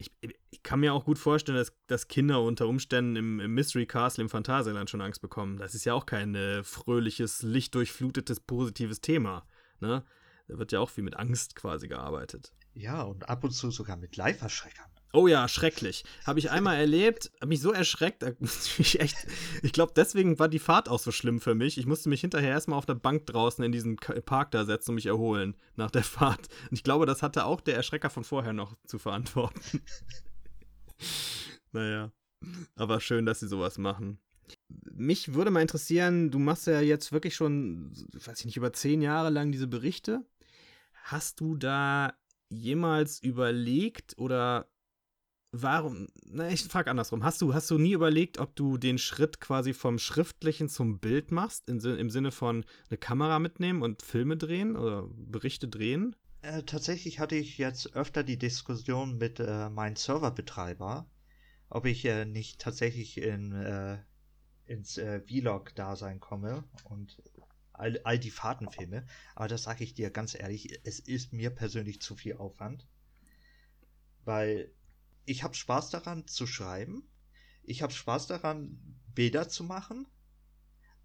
[0.00, 0.10] ich,
[0.50, 4.22] ich, kann mir auch gut vorstellen, dass, dass Kinder unter Umständen im, im, Mystery Castle
[4.22, 5.58] im Phantasialand schon Angst bekommen.
[5.58, 9.46] Das ist ja auch kein äh, fröhliches, lichtdurchflutetes, positives Thema.
[9.80, 10.04] Ne?
[10.48, 12.52] Da wird ja auch viel mit Angst quasi gearbeitet.
[12.72, 14.90] Ja, und ab und zu sogar mit Live-Erschreckern.
[15.12, 16.04] Oh ja, schrecklich.
[16.24, 18.22] Habe ich einmal erlebt, habe mich so erschreckt,
[18.78, 19.16] ich echt,
[19.62, 21.78] ich glaube, deswegen war die Fahrt auch so schlimm für mich.
[21.78, 24.96] Ich musste mich hinterher erstmal auf der Bank draußen in diesen Park da setzen und
[24.96, 26.48] mich erholen nach der Fahrt.
[26.70, 29.60] Und ich glaube, das hatte auch der Erschrecker von vorher noch zu verantworten.
[31.72, 32.12] naja,
[32.76, 34.20] aber schön, dass sie sowas machen.
[34.92, 39.02] Mich würde mal interessieren, du machst ja jetzt wirklich schon, weiß ich nicht, über zehn
[39.02, 40.24] Jahre lang diese Berichte.
[41.04, 42.14] Hast du da
[42.48, 44.68] jemals überlegt oder
[45.52, 46.06] Warum?
[46.26, 47.24] Na, ich frage andersrum.
[47.24, 51.32] Hast du, hast du nie überlegt, ob du den Schritt quasi vom Schriftlichen zum Bild
[51.32, 56.14] machst, im, im Sinne von eine Kamera mitnehmen und Filme drehen oder Berichte drehen?
[56.42, 61.10] Äh, tatsächlich hatte ich jetzt öfter die Diskussion mit äh, meinem Serverbetreiber,
[61.68, 63.98] ob ich äh, nicht tatsächlich in, äh,
[64.66, 67.20] ins äh, Vlog-Dasein komme und
[67.72, 69.04] all, all die Fahrten filme.
[69.34, 72.86] Aber das sage ich dir ganz ehrlich, es ist mir persönlich zu viel Aufwand.
[74.24, 74.70] Weil
[75.24, 77.08] ich habe Spaß daran zu schreiben,
[77.62, 78.78] ich habe Spaß daran,
[79.14, 80.06] Bilder zu machen,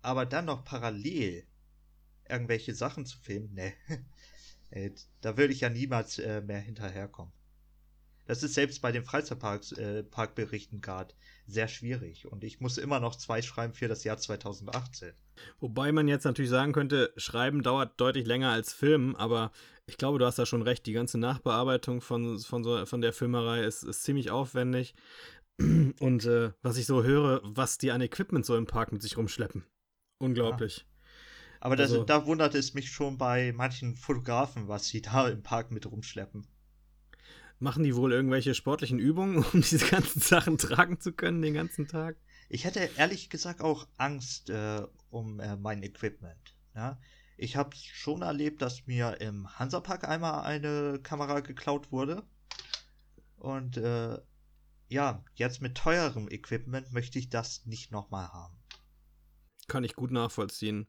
[0.02, 1.46] aber dann noch parallel
[2.28, 3.74] irgendwelche Sachen zu filmen, ne.
[5.22, 7.34] da würde ich ja niemals äh, mehr hinterherkommen.
[8.26, 11.14] Das ist selbst bei den Freizeitparkberichten äh, gerade
[11.46, 12.26] sehr schwierig.
[12.26, 15.14] Und ich muss immer noch zwei schreiben für das Jahr 2018.
[15.60, 19.52] Wobei man jetzt natürlich sagen könnte, Schreiben dauert deutlich länger als Filmen, aber
[19.86, 20.86] ich glaube, du hast da schon recht.
[20.86, 24.96] Die ganze Nachbearbeitung von, von, so, von der Filmerei ist, ist ziemlich aufwendig.
[25.58, 29.18] Und äh, was ich so höre, was die an Equipment so im Park mit sich
[29.18, 29.66] rumschleppen.
[30.20, 30.78] Unglaublich.
[30.80, 30.84] Ja.
[31.62, 35.44] Aber das, also, da wundert es mich schon bei manchen Fotografen, was sie da im
[35.44, 36.48] Park mit rumschleppen.
[37.60, 41.88] Machen die wohl irgendwelche sportlichen Übungen, um diese ganzen Sachen tragen zu können den ganzen
[41.88, 42.18] Tag?
[42.50, 46.56] Ich hätte ehrlich gesagt auch Angst äh, um äh, mein Equipment.
[46.76, 47.00] Ja?
[47.38, 52.24] Ich habe schon erlebt, dass mir im Hansapark einmal eine Kamera geklaut wurde.
[53.38, 54.18] Und äh,
[54.88, 58.56] ja, jetzt mit teurem Equipment möchte ich das nicht nochmal haben.
[59.68, 60.88] Kann ich gut nachvollziehen.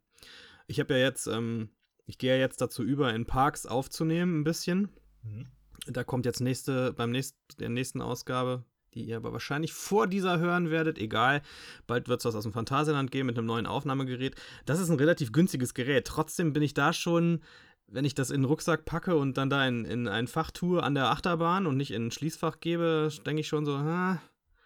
[0.66, 1.70] Ich habe ja jetzt, ähm,
[2.04, 4.90] ich gehe ja jetzt dazu über, in Parks aufzunehmen ein bisschen.
[5.22, 5.50] Mhm.
[5.86, 10.38] Da kommt jetzt nächste, beim nächsten, der nächsten Ausgabe, die ihr aber wahrscheinlich vor dieser
[10.38, 11.42] hören werdet, egal.
[11.86, 14.34] Bald wird es was aus dem Phantasialand geben mit einem neuen Aufnahmegerät.
[14.64, 16.06] Das ist ein relativ günstiges Gerät.
[16.06, 17.40] Trotzdem bin ich da schon,
[17.86, 20.82] wenn ich das in den Rucksack packe und dann da in, in ein Fach tue
[20.82, 24.20] an der Achterbahn und nicht in ein Schließfach gebe, denke ich schon so, ha,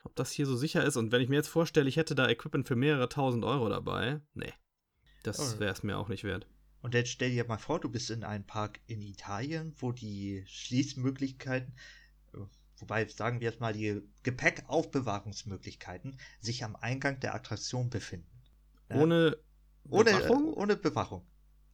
[0.04, 0.96] ob das hier so sicher ist.
[0.96, 4.20] Und wenn ich mir jetzt vorstelle, ich hätte da Equipment für mehrere tausend Euro dabei,
[4.34, 4.52] nee,
[5.22, 6.46] das wäre es mir auch nicht wert.
[6.82, 10.44] Und jetzt stell dir mal vor, du bist in einem Park in Italien, wo die
[10.46, 11.74] Schließmöglichkeiten,
[12.34, 12.38] äh,
[12.78, 18.30] wobei sagen wir jetzt mal die Gepäckaufbewahrungsmöglichkeiten, sich am Eingang der Attraktion befinden.
[18.88, 18.96] Ja?
[18.96, 19.36] Ohne
[19.84, 20.44] Bewachung?
[20.48, 21.26] Ohne, ohne Bewachung.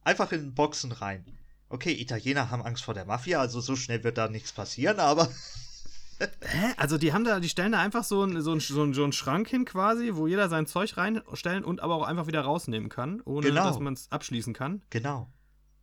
[0.03, 1.25] Einfach in Boxen rein.
[1.69, 5.29] Okay, Italiener haben Angst vor der Mafia, also so schnell wird da nichts passieren, aber
[6.19, 6.73] Hä?
[6.77, 9.03] Also die haben da, die stellen da einfach so, ein, so, ein, so, ein, so
[9.03, 12.89] einen Schrank hin quasi, wo jeder sein Zeug reinstellen und aber auch einfach wieder rausnehmen
[12.89, 13.65] kann, ohne genau.
[13.65, 14.83] dass man es abschließen kann.
[14.89, 15.31] Genau.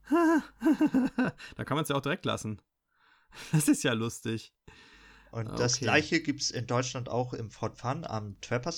[0.10, 2.60] da kann man es ja auch direkt lassen.
[3.52, 4.54] Das ist ja lustig.
[5.30, 5.58] Und okay.
[5.58, 8.72] das gleiche gibt es in Deutschland auch im Fort Fun am Trapper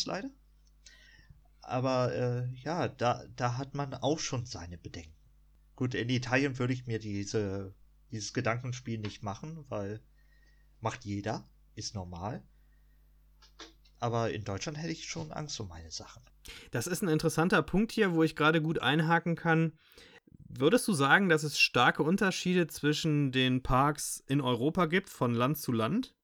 [1.60, 5.12] Aber äh, ja, da, da hat man auch schon seine Bedenken.
[5.74, 7.74] Gut, in Italien würde ich mir diese,
[8.10, 10.00] dieses Gedankenspiel nicht machen, weil
[10.86, 11.42] Macht jeder,
[11.74, 12.44] ist normal.
[13.98, 16.22] Aber in Deutschland hätte ich schon Angst um meine Sachen.
[16.70, 19.72] Das ist ein interessanter Punkt hier, wo ich gerade gut einhaken kann.
[20.48, 25.58] Würdest du sagen, dass es starke Unterschiede zwischen den Parks in Europa gibt, von Land
[25.58, 26.14] zu Land?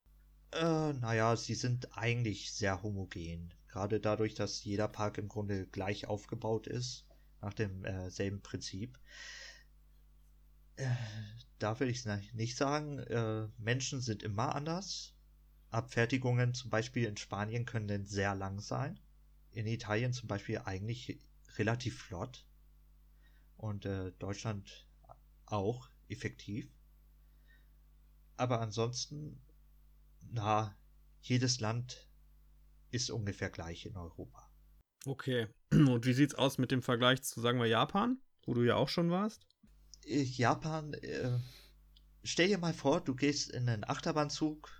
[0.52, 3.52] Äh, naja, sie sind eigentlich sehr homogen.
[3.66, 7.04] Gerade dadurch, dass jeder Park im Grunde gleich aufgebaut ist,
[7.40, 8.96] nach demselben äh, Prinzip.
[10.76, 10.86] Äh,
[11.58, 12.98] da will ich es nicht sagen.
[12.98, 15.14] Äh, Menschen sind immer anders.
[15.70, 18.98] Abfertigungen zum Beispiel in Spanien können dann sehr lang sein.
[19.52, 21.18] In Italien zum Beispiel eigentlich
[21.56, 22.46] relativ flott.
[23.56, 24.86] Und äh, Deutschland
[25.46, 26.68] auch effektiv.
[28.36, 29.40] Aber ansonsten,
[30.30, 30.76] na,
[31.20, 32.08] jedes Land
[32.90, 34.50] ist ungefähr gleich in Europa.
[35.06, 35.48] Okay.
[35.70, 38.88] Und wie sieht's aus mit dem Vergleich zu, sagen wir, Japan, wo du ja auch
[38.88, 39.46] schon warst?
[40.04, 41.38] Japan, äh,
[42.24, 44.70] stell dir mal vor, du gehst in einen Achterbahnzug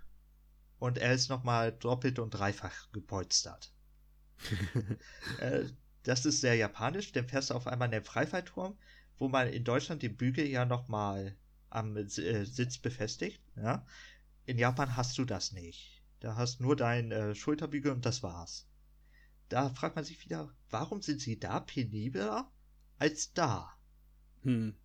[0.79, 3.73] und er ist nochmal doppelt und dreifach gepolstert.
[5.39, 5.65] äh,
[6.03, 8.77] das ist sehr japanisch, dann fährst du auf einmal in den Freifallturm,
[9.17, 11.35] wo man in Deutschland den Bügel ja nochmal
[11.69, 13.41] am äh, Sitz befestigt.
[13.55, 13.85] Ja?
[14.45, 16.03] In Japan hast du das nicht.
[16.19, 18.67] Da hast nur dein äh, Schulterbügel und das war's.
[19.49, 22.51] Da fragt man sich wieder, warum sind sie da penibler
[22.97, 23.73] als da?
[24.43, 24.75] Hm.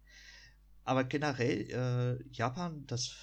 [0.88, 3.14] Aber generell, äh, Japan, das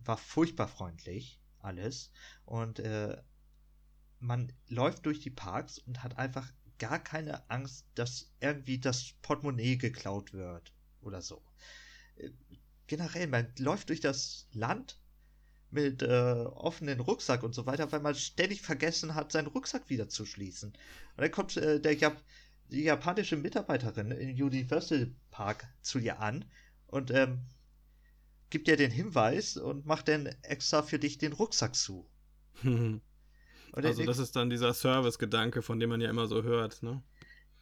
[0.00, 2.10] war furchtbar freundlich, alles.
[2.44, 3.16] Und äh,
[4.18, 9.76] man läuft durch die Parks und hat einfach gar keine Angst, dass irgendwie das Portemonnaie
[9.76, 11.40] geklaut wird oder so.
[12.16, 12.30] Äh,
[12.88, 14.98] generell, man läuft durch das Land
[15.70, 20.08] mit äh, offenen Rucksack und so weiter, weil man ständig vergessen hat, seinen Rucksack wieder
[20.08, 20.70] zu schließen.
[20.70, 22.20] Und dann kommt äh, der Jap
[22.72, 26.44] die japanische Mitarbeiterin im Universal Park zu ihr an
[26.86, 27.40] und ähm,
[28.50, 32.08] gibt dir den Hinweis und macht dann extra für dich den Rucksack zu.
[33.72, 37.02] also das ist dann dieser Service-Gedanke, von dem man ja immer so hört, ne?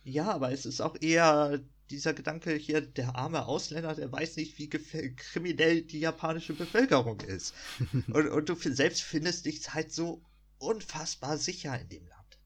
[0.05, 1.61] Ja, aber es ist auch eher
[1.91, 7.55] dieser Gedanke hier, der arme Ausländer, der weiß nicht, wie kriminell die japanische Bevölkerung ist.
[8.13, 10.23] und, und du selbst findest dich halt so
[10.59, 12.39] unfassbar sicher in dem Land.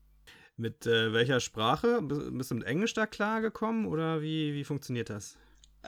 [0.56, 2.02] Mit äh, welcher Sprache?
[2.02, 5.36] Bist du mit Englisch da klargekommen oder wie, wie funktioniert das?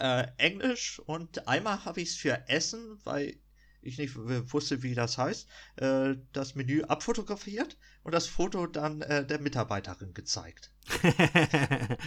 [0.00, 3.36] Äh, Englisch und einmal habe ich es für Essen, weil
[3.82, 9.26] ich nicht wusste, wie das heißt, äh, das Menü abfotografiert und das Foto dann äh,
[9.26, 10.70] der Mitarbeiterin gezeigt.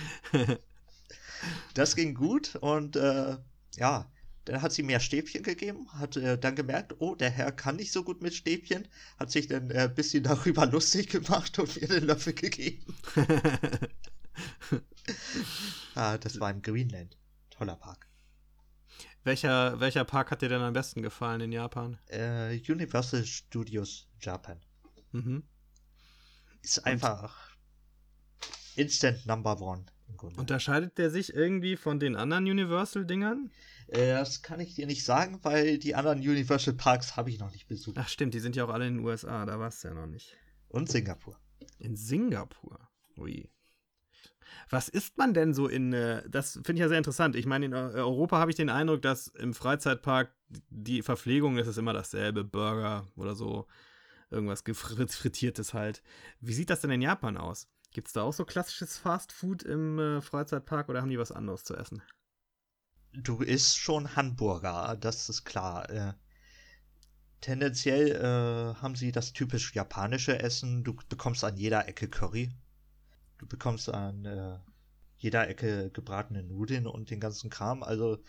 [1.76, 3.38] das ging gut und äh,
[3.76, 4.12] ja,
[4.46, 7.92] dann hat sie mir Stäbchen gegeben, hat äh, dann gemerkt, oh, der Herr kann nicht
[7.92, 8.88] so gut mit Stäbchen,
[9.20, 12.96] hat sich dann ein äh, bisschen darüber lustig gemacht und mir den Löffel gegeben.
[15.94, 17.16] ah, das war im Greenland.
[17.64, 18.10] Toller Park.
[19.24, 21.98] Welcher, welcher Park hat dir denn am besten gefallen in Japan?
[22.08, 24.60] Äh, Universal Studios Japan.
[25.14, 25.44] Mhm.
[26.62, 27.56] Ist einfach
[28.42, 30.42] und, Instant Number One im Grunde.
[30.42, 33.50] Unterscheidet der sich irgendwie von den anderen Universal-Dingern?
[33.88, 37.54] Äh, das kann ich dir nicht sagen, weil die anderen Universal Parks habe ich noch
[37.54, 37.96] nicht besucht.
[37.98, 40.08] Ach stimmt, die sind ja auch alle in den USA, da warst du ja noch
[40.08, 40.36] nicht.
[40.68, 41.40] Und Singapur.
[41.80, 42.90] In Singapur?
[43.18, 43.50] Ui.
[44.74, 47.36] Was isst man denn so in, äh, das finde ich ja sehr interessant.
[47.36, 50.34] Ich meine, in Europa habe ich den Eindruck, dass im Freizeitpark
[50.70, 53.68] die Verpflegung, das ist immer dasselbe, Burger oder so,
[54.32, 56.02] irgendwas Frittiertes halt.
[56.40, 57.68] Wie sieht das denn in Japan aus?
[57.92, 61.32] Gibt es da auch so klassisches Fast Food im äh, Freizeitpark oder haben die was
[61.32, 62.02] anderes zu essen?
[63.14, 65.88] Du isst schon Hamburger, das ist klar.
[65.92, 66.14] Äh,
[67.42, 70.84] tendenziell äh, haben sie das typisch japanische Essen.
[70.84, 72.50] Du bekommst an jeder Ecke Curry.
[73.44, 74.58] Du bekommst an äh,
[75.18, 77.84] jeder Ecke gebratene Nudeln und den ganzen Kram.
[77.84, 78.24] Also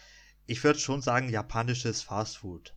[0.46, 2.74] ich würde schon sagen, japanisches Fastfood.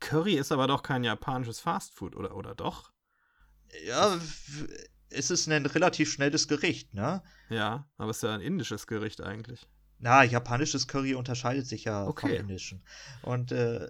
[0.00, 2.90] Curry ist aber doch kein japanisches Fastfood, oder, oder doch?
[3.86, 4.18] Ja,
[5.08, 7.22] es ist ein relativ schnelles Gericht, ne?
[7.48, 9.68] Ja, aber es ist ja ein indisches Gericht eigentlich.
[10.00, 12.26] Na, japanisches Curry unterscheidet sich ja okay.
[12.26, 12.82] vom indischen.
[13.22, 13.88] Und äh,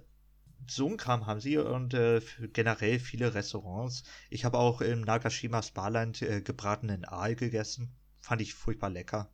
[0.66, 2.20] so ein Kram haben sie und äh,
[2.52, 4.02] generell viele Restaurants.
[4.30, 7.94] Ich habe auch im Nagashima Sparland äh, gebratenen Aal gegessen.
[8.20, 9.30] Fand ich furchtbar lecker.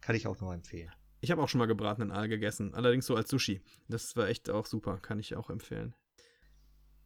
[0.00, 0.92] Kann ich auch nur empfehlen.
[1.20, 3.62] Ich habe auch schon mal gebratenen Aal gegessen, allerdings so als Sushi.
[3.88, 5.94] Das war echt auch super, kann ich auch empfehlen.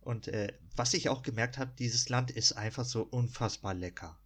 [0.01, 4.19] Und äh, was ich auch gemerkt habe, dieses Land ist einfach so unfassbar lecker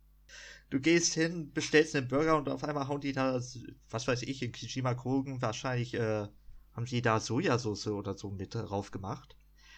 [0.71, 3.41] du gehst hin, bestellst einen Burger und auf einmal hauen die da,
[3.91, 6.29] was weiß ich, in Kijima Kogen wahrscheinlich, äh,
[6.75, 9.37] haben die da Sojasauce oder so mit drauf gemacht.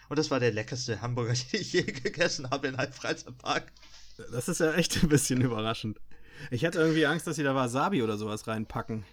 [0.09, 3.71] Und das war der leckerste Hamburger, den ich je gegessen habe in einem Freizeitpark.
[4.31, 5.99] Das ist ja echt ein bisschen überraschend.
[6.51, 9.05] Ich hatte irgendwie Angst, dass sie da Wasabi oder sowas reinpacken.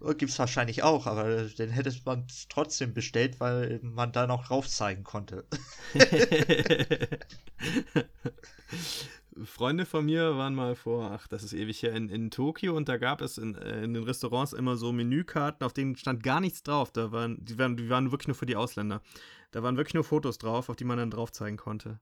[0.00, 4.68] Oh, gibt's wahrscheinlich auch, aber den hätte man trotzdem bestellt, weil man da noch drauf
[4.68, 5.44] zeigen konnte.
[9.44, 12.88] Freunde von mir waren mal vor, ach, das ist ewig her, in, in Tokio und
[12.88, 16.40] da gab es in, äh, in, den Restaurants immer so Menükarten, auf denen stand gar
[16.40, 16.92] nichts drauf.
[16.92, 19.02] Da waren, die, waren, die waren wirklich nur für die Ausländer.
[19.50, 22.00] Da waren wirklich nur Fotos drauf, auf die man dann drauf zeigen konnte.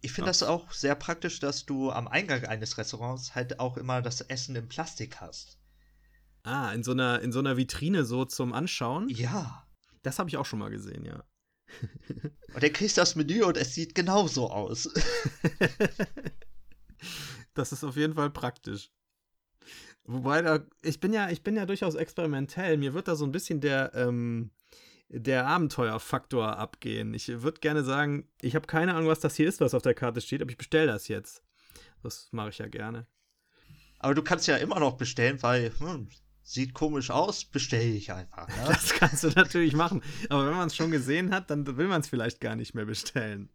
[0.00, 4.02] Ich finde das auch sehr praktisch, dass du am Eingang eines Restaurants halt auch immer
[4.02, 5.58] das Essen in Plastik hast.
[6.42, 9.08] Ah, in so einer, in so einer Vitrine so zum Anschauen?
[9.08, 9.64] Ja.
[10.02, 11.22] Das habe ich auch schon mal gesehen, ja.
[12.54, 14.90] Und er kriegt das Menü und es sieht genauso aus.
[17.54, 18.90] das ist auf jeden Fall praktisch.
[20.04, 22.76] Wobei da, ich bin ja, ich bin ja durchaus experimentell.
[22.76, 24.50] Mir wird da so ein bisschen der, ähm,
[25.08, 27.14] der Abenteuerfaktor abgehen.
[27.14, 29.94] Ich würde gerne sagen, ich habe keine Ahnung, was das hier ist, was auf der
[29.94, 31.42] Karte steht, aber ich bestelle das jetzt.
[32.02, 33.06] Das mache ich ja gerne.
[34.00, 36.08] Aber du kannst ja immer noch bestellen, weil hm,
[36.42, 38.48] sieht komisch aus, bestelle ich einfach.
[38.48, 38.54] Ne?
[38.66, 40.02] Das kannst du natürlich machen.
[40.28, 42.84] Aber wenn man es schon gesehen hat, dann will man es vielleicht gar nicht mehr
[42.84, 43.48] bestellen.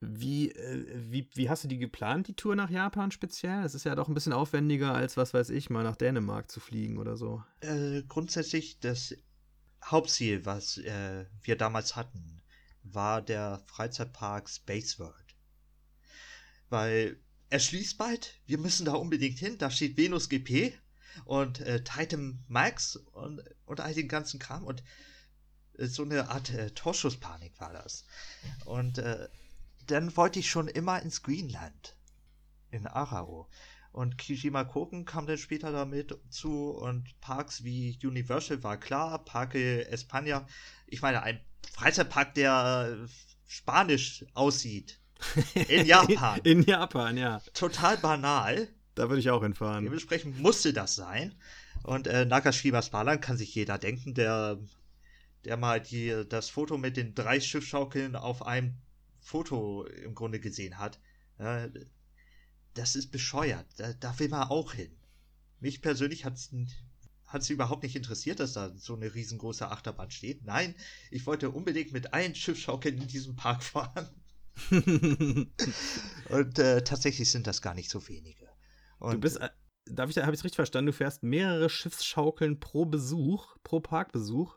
[0.00, 3.62] Wie, äh, wie, wie hast du die geplant, die Tour nach Japan speziell?
[3.62, 6.60] Das ist ja doch ein bisschen aufwendiger, als was weiß ich, mal nach Dänemark zu
[6.60, 7.42] fliegen oder so.
[7.60, 9.16] Äh, grundsätzlich das
[9.82, 12.42] Hauptziel, was äh, wir damals hatten,
[12.82, 15.34] war der Freizeitpark Space World.
[16.68, 17.18] Weil
[17.48, 20.74] er schließt bald, wir müssen da unbedingt hin, da steht Venus GP
[21.24, 24.82] und äh, Titan Max und, und all den ganzen Kram und
[25.78, 28.04] äh, so eine Art äh, Torschusspanik war das.
[28.64, 29.28] Und äh,
[29.86, 31.96] dann wollte ich schon immer ins Greenland,
[32.70, 33.48] in Arao.
[33.92, 39.88] Und Kijima Koken kam dann später damit zu und Parks wie Universal war klar, Parque
[39.90, 40.46] España,
[40.86, 41.40] ich meine, ein
[41.72, 43.08] Freizeitpark, der
[43.46, 45.00] spanisch aussieht.
[45.54, 46.40] In Japan.
[46.44, 47.40] In Japan, ja.
[47.54, 48.68] Total banal.
[48.96, 49.84] Da würde ich auch hinfahren.
[49.84, 51.34] Dementsprechend musste das sein.
[51.84, 54.58] Und äh, Nakashima Sparland kann sich jeder denken, der,
[55.44, 58.74] der mal die, das Foto mit den drei Schiffschaukeln auf einem
[59.20, 60.98] Foto im Grunde gesehen hat.
[61.36, 61.68] Äh,
[62.72, 63.66] das ist bescheuert.
[63.76, 64.96] Da, da will man auch hin.
[65.60, 66.38] mich persönlich hat
[67.34, 70.42] es überhaupt nicht interessiert, dass da so eine riesengroße Achterbahn steht.
[70.46, 70.74] Nein,
[71.10, 74.08] ich wollte unbedingt mit allen Schiffschaukeln in diesem Park fahren.
[76.30, 78.45] Und äh, tatsächlich sind das gar nicht so wenige.
[78.98, 79.50] Und du bist, äh,
[79.86, 80.86] darf ich, habe ich es richtig verstanden?
[80.86, 84.56] Du fährst mehrere Schiffsschaukeln pro Besuch, pro Parkbesuch?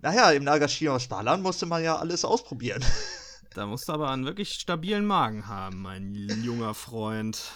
[0.00, 2.84] Naja, im Nagashima Sparlan musste man ja alles ausprobieren.
[3.52, 7.50] Da musst du aber einen wirklich stabilen Magen haben, mein junger Freund.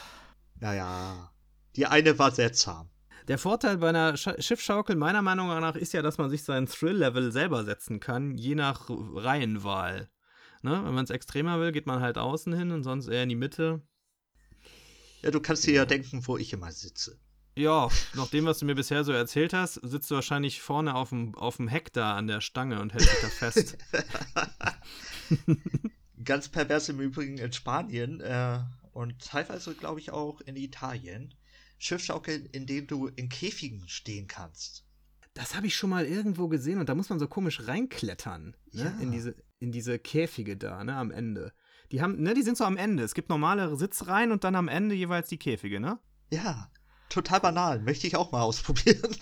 [0.58, 1.30] Naja,
[1.76, 2.90] die eine war sehr zahm.
[3.28, 6.66] Der Vorteil bei einer Sch Schiffschaukel meiner Meinung nach ist ja, dass man sich seinen
[6.66, 10.10] Thrill-Level selber setzen kann, je nach Reihenwahl.
[10.62, 10.82] Ne?
[10.84, 13.36] Wenn man es extremer will, geht man halt außen hin und sonst eher in die
[13.36, 13.80] Mitte.
[15.24, 17.18] Ja, du kannst dir ja denken, wo ich immer sitze.
[17.56, 21.08] Ja, nach dem, was du mir bisher so erzählt hast, sitzt du wahrscheinlich vorne auf
[21.08, 23.78] dem, auf dem Heck da an der Stange und hältst dich da fest.
[26.24, 28.58] Ganz pervers im Übrigen in Spanien äh,
[28.92, 31.32] und teilweise, glaube ich, auch in Italien.
[31.78, 34.84] Schiffschaukeln, in denen du in Käfigen stehen kannst.
[35.32, 38.56] Das habe ich schon mal irgendwo gesehen und da muss man so komisch reinklettern.
[38.72, 38.82] Ne?
[38.82, 39.00] Ja.
[39.00, 41.54] In, diese, in diese Käfige da, ne, am Ende.
[41.92, 43.02] Die haben, ne, die sind so am Ende.
[43.02, 45.98] Es gibt normale Sitzreihen und dann am Ende jeweils die Käfige, ne?
[46.30, 46.70] Ja,
[47.08, 47.80] total banal.
[47.80, 49.16] Möchte ich auch mal ausprobieren.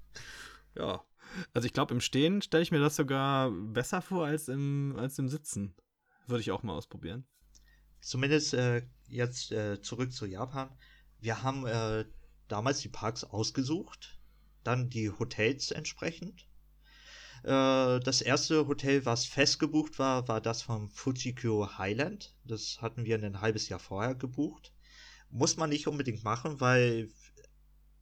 [0.76, 1.02] ja.
[1.52, 5.18] Also ich glaube, im Stehen stelle ich mir das sogar besser vor als im, als
[5.18, 5.74] im Sitzen.
[6.26, 7.26] Würde ich auch mal ausprobieren.
[8.00, 10.70] Zumindest äh, jetzt äh, zurück zu Japan.
[11.20, 12.04] Wir haben äh,
[12.48, 14.18] damals die Parks ausgesucht,
[14.64, 16.45] dann die Hotels entsprechend.
[17.42, 22.34] Äh, das erste Hotel, was festgebucht war, war das vom Fujikyo Highland.
[22.44, 24.72] Das hatten wir ein halbes Jahr vorher gebucht.
[25.30, 27.10] Muss man nicht unbedingt machen, weil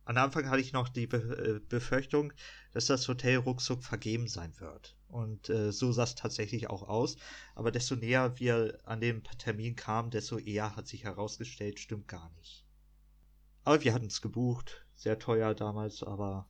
[0.07, 2.33] am Anfang hatte ich noch die Be äh, Befürchtung,
[2.73, 4.97] dass das Hotel ruckzuck vergeben sein wird.
[5.09, 7.17] Und äh, so sah es tatsächlich auch aus.
[7.55, 12.31] Aber desto näher wir an den Termin kamen, desto eher hat sich herausgestellt, stimmt gar
[12.37, 12.65] nicht.
[13.65, 14.85] Aber wir hatten es gebucht.
[14.95, 16.47] Sehr teuer damals, aber.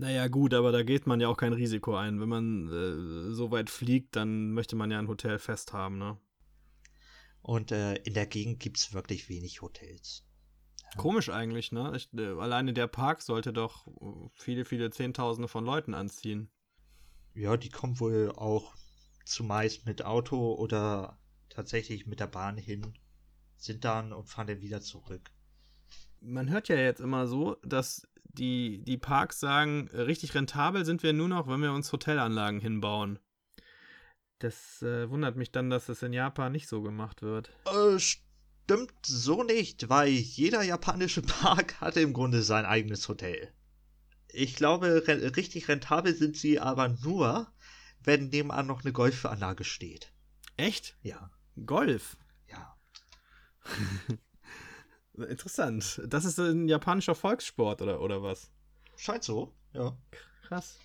[0.00, 2.22] Naja, gut, aber da geht man ja auch kein Risiko ein.
[2.22, 6.16] Wenn man äh, so weit fliegt, dann möchte man ja ein Hotel fest haben, ne?
[7.42, 10.24] Und äh, in der Gegend gibt es wirklich wenig Hotels.
[10.96, 11.92] Komisch eigentlich, ne?
[11.94, 16.50] Ich, äh, alleine der Park sollte doch äh, viele, viele Zehntausende von Leuten anziehen.
[17.34, 18.74] Ja, die kommen wohl auch
[19.26, 21.18] zumeist mit Auto oder
[21.50, 22.94] tatsächlich mit der Bahn hin,
[23.58, 25.30] sind dann und fahren dann wieder zurück.
[26.22, 31.12] Man hört ja jetzt immer so, dass die, die Parks sagen, richtig rentabel sind wir
[31.12, 33.18] nur noch, wenn wir uns Hotelanlagen hinbauen.
[34.38, 37.50] Das äh, wundert mich dann, dass es in Japan nicht so gemacht wird.
[37.66, 43.52] Äh, stimmt so nicht, weil jeder japanische Park hat im Grunde sein eigenes Hotel.
[44.32, 47.52] Ich glaube, re richtig rentabel sind sie aber nur,
[48.02, 50.12] wenn nebenan noch eine Golfanlage steht.
[50.56, 50.96] Echt?
[51.02, 51.30] Ja.
[51.66, 52.16] Golf?
[52.48, 52.78] Ja.
[55.28, 56.00] Interessant.
[56.06, 58.50] Das ist ein japanischer Volkssport oder, oder was?
[58.96, 59.96] Scheint so, ja.
[60.46, 60.78] Krass.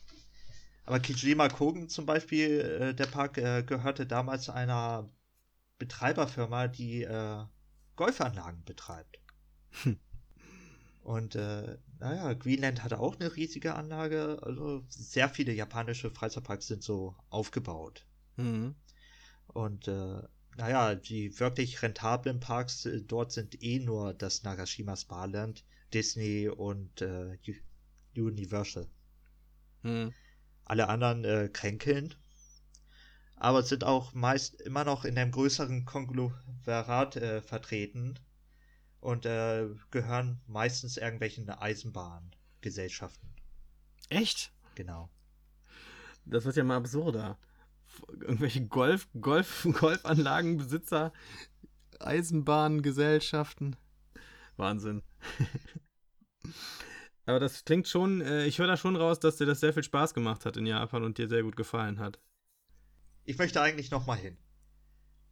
[0.86, 5.10] Aber Kijima Kogen zum Beispiel, äh, der Park äh, gehörte damals einer
[5.80, 7.44] Betreiberfirma, die äh,
[7.96, 9.20] Golfanlagen betreibt.
[9.84, 10.00] Hm.
[11.02, 14.40] Und äh, naja, Greenland hatte auch eine riesige Anlage.
[14.42, 18.08] Also sehr viele japanische Freizeitparks sind so aufgebaut.
[18.38, 18.76] Mhm.
[19.48, 20.22] Und äh,
[20.56, 27.02] naja, die wirklich rentablen Parks äh, dort sind eh nur das Nagashima Sparland, Disney und
[27.02, 27.38] äh,
[28.16, 28.88] Universal.
[29.84, 30.14] Mhm.
[30.66, 32.16] Alle anderen äh, kränkeln
[33.36, 38.18] aber sind auch meist immer noch in einem größeren Konglomerat äh, vertreten
[39.02, 43.30] und äh, gehören meistens irgendwelchen Eisenbahngesellschaften.
[44.10, 44.52] Echt?
[44.76, 45.10] Genau.
[46.26, 47.38] Das wird ja mal absurder.
[48.22, 51.12] Irgendwelche Golf, Golf, Golfanlagenbesitzer,
[52.00, 53.76] Eisenbahngesellschaften.
[54.58, 55.02] Wahnsinn.
[57.26, 59.82] Aber das klingt schon, äh, ich höre da schon raus, dass dir das sehr viel
[59.84, 62.20] Spaß gemacht hat in Japan und dir sehr gut gefallen hat.
[63.24, 64.38] Ich möchte eigentlich noch mal hin.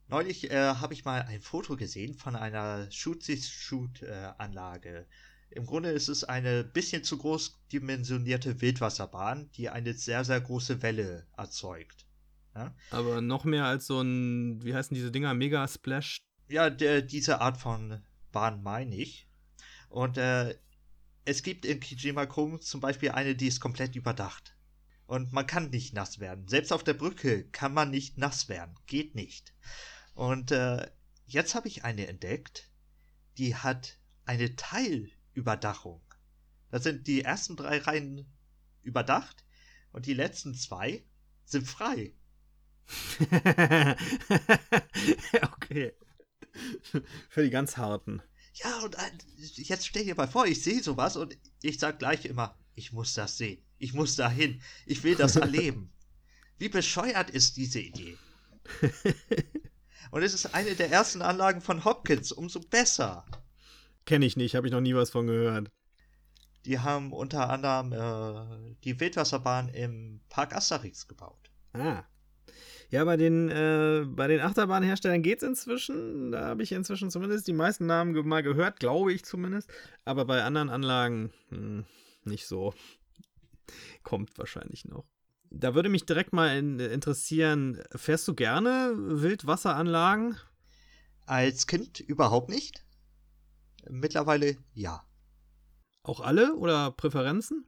[0.08, 5.06] Neulich äh, habe ich mal ein Foto gesehen von einer Shoot-Shoot-Anlage.
[5.52, 10.82] Im Grunde ist es eine bisschen zu groß dimensionierte Wildwasserbahn, die eine sehr, sehr große
[10.82, 12.08] Welle erzeugt.
[12.56, 12.76] Ja?
[12.92, 16.22] Aber noch mehr als so ein, wie heißen diese Dinger, Mega Splash?
[16.48, 19.28] Ja, der, diese Art von Bahn meine ich.
[19.90, 20.56] Und äh,
[21.26, 24.56] es gibt in Kijima Kung zum Beispiel eine, die ist komplett überdacht.
[25.06, 26.48] Und man kann nicht nass werden.
[26.48, 28.76] Selbst auf der Brücke kann man nicht nass werden.
[28.88, 29.54] Geht nicht.
[30.14, 30.90] Und äh,
[31.26, 32.70] jetzt habe ich eine entdeckt,
[33.38, 36.02] die hat eine Teilüberdachung.
[36.70, 38.26] Da sind die ersten drei Reihen
[38.82, 39.46] überdacht
[39.92, 41.04] und die letzten zwei
[41.46, 42.14] sind frei.
[45.54, 45.94] okay.
[47.30, 48.22] Für die ganz harten.
[48.56, 48.96] Ja, und
[49.40, 53.14] jetzt stell dir mal vor, ich sehe sowas und ich sag gleich immer, ich muss
[53.14, 53.64] das sehen.
[53.80, 54.62] Ich muss dahin.
[54.86, 55.92] Ich will das erleben.
[56.60, 58.18] Wie bescheuert ist diese Idee?
[60.12, 63.26] und es ist eine der ersten Anlagen von Hopkins, umso besser.
[64.06, 65.72] Kenne ich nicht, habe ich noch nie was von gehört.
[66.66, 71.52] Die haben unter anderem äh, die Wildwasserbahn im Park Asterix gebaut.
[71.74, 72.04] Ah.
[72.94, 76.32] Ja, bei den, äh, bei den Achterbahnherstellern geht es inzwischen.
[76.32, 79.68] Da habe ich inzwischen zumindest die meisten Namen ge mal gehört, glaube ich zumindest.
[80.06, 81.86] Aber bei anderen Anlagen mh, hm,
[82.26, 82.76] nicht so.
[84.04, 85.06] Kommt wahrscheinlich noch.
[85.50, 90.38] Da würde mich direkt mal in, interessieren, fährst du gerne Wildwasseranlagen?
[91.26, 92.86] Als Kind überhaupt nicht.
[93.90, 95.04] Mittlerweile ja.
[96.04, 97.66] Auch alle oder Präferenzen?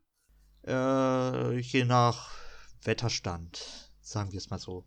[0.67, 2.29] Äh, je nach
[2.83, 4.85] Wetterstand, sagen wir es mal so.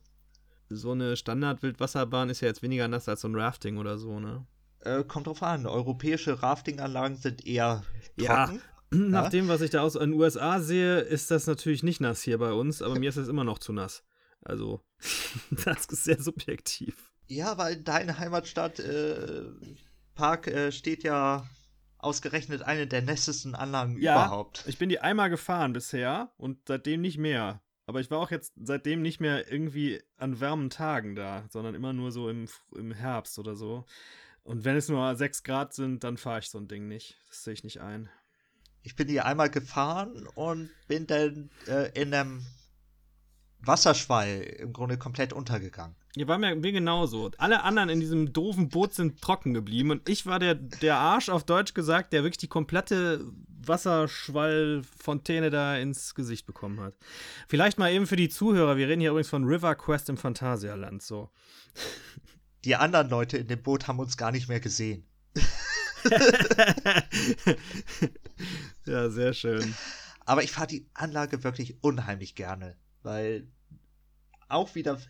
[0.71, 4.47] So eine Standard-Wildwasserbahn ist ja jetzt weniger nass als so ein Rafting oder so, ne?
[4.81, 5.67] Äh, kommt drauf an.
[5.67, 7.83] Europäische Raftinganlagen sind eher
[8.17, 8.27] trocken.
[8.27, 8.61] Ja,
[8.91, 9.31] nach ja?
[9.31, 12.53] dem, was ich da aus den USA sehe, ist das natürlich nicht nass hier bei
[12.53, 14.05] uns, aber mir ist es immer noch zu nass.
[14.43, 14.83] Also,
[15.65, 17.13] das ist sehr subjektiv.
[17.27, 19.45] Ja, weil deine Heimatstadt äh,
[20.15, 21.47] Park äh, steht ja
[21.99, 24.65] ausgerechnet eine der nässesten Anlagen ja, überhaupt.
[24.67, 27.61] Ich bin die einmal gefahren bisher und seitdem nicht mehr.
[27.89, 31.95] Aber ich war auch jetzt seitdem nicht mehr irgendwie an warmen Tagen da, sondern immer
[31.95, 33.87] nur so im, im Herbst oder so.
[34.43, 37.19] Und wenn es nur 6 Grad sind, dann fahre ich so ein Ding nicht.
[37.29, 38.11] Das sehe ich nicht ein.
[38.83, 42.45] Ich bin die einmal gefahren und bin dann äh, in einem
[43.61, 45.97] Wasserschwall im Grunde komplett untergegangen.
[46.15, 47.31] Ja, war mir, mir genauso.
[47.39, 51.31] Alle anderen in diesem doofen Boot sind trocken geblieben und ich war der, der Arsch
[51.31, 53.25] auf Deutsch gesagt, der wirklich die komplette
[53.67, 56.95] Wasserschwallfontäne da ins Gesicht bekommen hat.
[57.49, 61.03] Vielleicht mal eben für die Zuhörer, wir reden hier übrigens von River Quest im Phantasialand,
[61.03, 61.31] so.
[62.65, 65.07] Die anderen Leute in dem Boot haben uns gar nicht mehr gesehen.
[68.87, 69.75] ja, sehr schön.
[70.25, 73.49] Aber ich fahre die Anlage wirklich unheimlich gerne, weil
[74.49, 75.01] auch wieder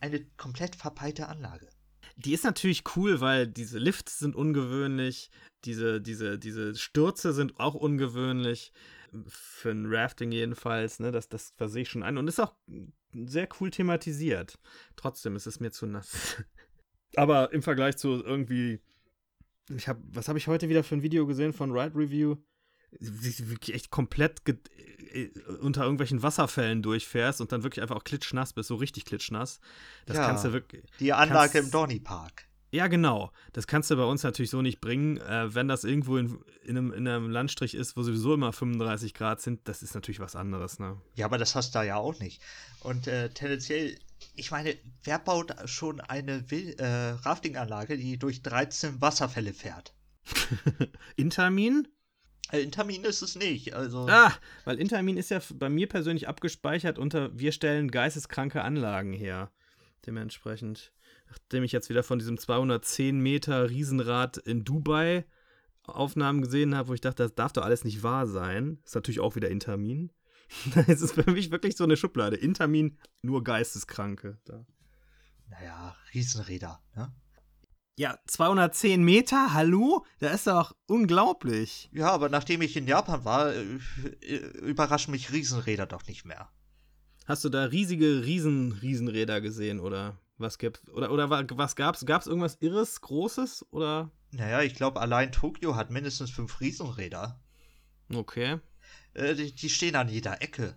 [0.00, 1.68] eine komplett verpeilte Anlage.
[2.16, 5.30] Die ist natürlich cool, weil diese Lifts sind ungewöhnlich,
[5.64, 8.72] diese, diese, diese Stürze sind auch ungewöhnlich.
[9.28, 11.12] Für ein Rafting jedenfalls, ne?
[11.12, 12.18] Das, das versehe ich schon ein.
[12.18, 12.54] Und ist auch
[13.12, 14.58] sehr cool thematisiert.
[14.96, 16.42] Trotzdem ist es mir zu nass.
[17.16, 18.80] Aber im Vergleich zu irgendwie.
[19.70, 22.36] Ich hab, was habe ich heute wieder für ein Video gesehen von Ride Review?
[23.00, 25.30] Wirklich echt komplett äh,
[25.60, 29.60] unter irgendwelchen Wasserfällen durchfährst und dann wirklich einfach auch klitschnass bist, so richtig klitschnass.
[30.06, 30.84] Das ja, kannst du wirklich.
[31.00, 32.46] Die Anlage kannst, im Donny Park.
[32.74, 33.30] Ja, genau.
[33.52, 35.18] Das kannst du bei uns natürlich so nicht bringen.
[35.18, 39.14] Äh, wenn das irgendwo in, in, einem, in, einem, Landstrich ist, wo sowieso immer 35
[39.14, 41.00] Grad sind, das ist natürlich was anderes, ne?
[41.14, 42.42] Ja, aber das hast du da ja auch nicht.
[42.80, 43.96] Und äh, tendenziell,
[44.34, 49.94] ich meine, wer baut schon eine äh, Raftinganlage, die durch 13 Wasserfälle fährt?
[51.16, 51.86] Intermin?
[52.50, 53.74] Äh, Intermin ist es nicht.
[53.74, 54.06] Also.
[54.08, 54.32] Ah,
[54.64, 59.50] weil Intermin ist ja bei mir persönlich abgespeichert unter wir stellen geisteskranke Anlagen her.
[60.06, 60.92] Dementsprechend,
[61.28, 65.24] nachdem ich jetzt wieder von diesem 210 Meter Riesenrad in Dubai
[65.86, 68.78] Aufnahmen gesehen habe, wo ich dachte, das darf doch alles nicht wahr sein.
[68.84, 70.12] Ist natürlich auch wieder Intermin.
[70.86, 72.36] Es ist für mich wirklich so eine Schublade.
[72.36, 74.38] Intermin, nur Geisteskranke.
[74.44, 74.66] Da.
[75.48, 77.12] Naja, Riesenräder, ne?
[77.96, 80.04] Ja, 210 Meter, hallo?
[80.18, 81.88] Das ist doch unglaublich.
[81.92, 83.78] Ja, aber nachdem ich in Japan war, äh,
[84.62, 86.50] überraschen mich Riesenräder doch nicht mehr.
[87.26, 90.88] Hast du da riesige Riesen Riesenräder gesehen oder was gibt's?
[90.88, 92.04] Oder, oder was gab's?
[92.04, 94.10] Gab's irgendwas Irres, Großes oder?
[94.32, 97.40] Naja, ich glaube, allein Tokio hat mindestens fünf Riesenräder.
[98.12, 98.58] Okay.
[99.14, 100.76] Äh, die, die stehen an jeder Ecke.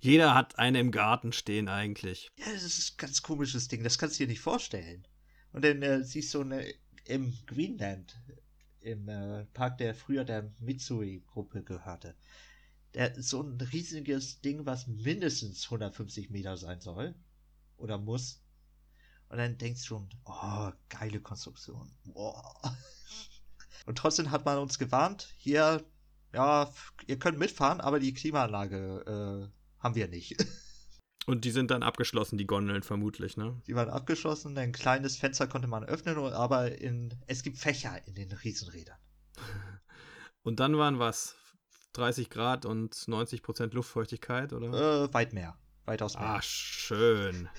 [0.00, 2.28] Jeder hat eine im Garten stehen eigentlich.
[2.36, 5.06] Ja, das ist ein ganz komisches Ding, das kannst du dir nicht vorstellen.
[5.52, 6.66] Und dann äh, siehst du eine,
[7.04, 8.18] im Greenland,
[8.80, 12.14] im äh, Park, der früher der Mitsui-Gruppe gehörte,
[12.94, 17.14] der, so ein riesiges Ding, was mindestens 150 Meter sein soll
[17.76, 18.42] oder muss.
[19.28, 21.90] Und dann denkst du schon, oh, geile Konstruktion.
[22.04, 22.54] Wow.
[23.86, 25.84] Und trotzdem hat man uns gewarnt, hier,
[26.32, 26.72] ja,
[27.06, 30.36] ihr könnt mitfahren, aber die Klimaanlage äh, haben wir nicht.
[31.26, 33.60] Und die sind dann abgeschlossen, die Gondeln vermutlich, ne?
[33.66, 38.14] Die waren abgeschlossen, ein kleines Fenster konnte man öffnen, aber in, es gibt Fächer in
[38.14, 38.98] den Riesenrädern.
[40.42, 41.36] Und dann waren was?
[41.92, 45.04] 30 Grad und 90 Prozent Luftfeuchtigkeit, oder?
[45.04, 45.58] Äh, weit mehr.
[45.84, 46.22] Weitaus mehr.
[46.22, 47.48] Ah, schön.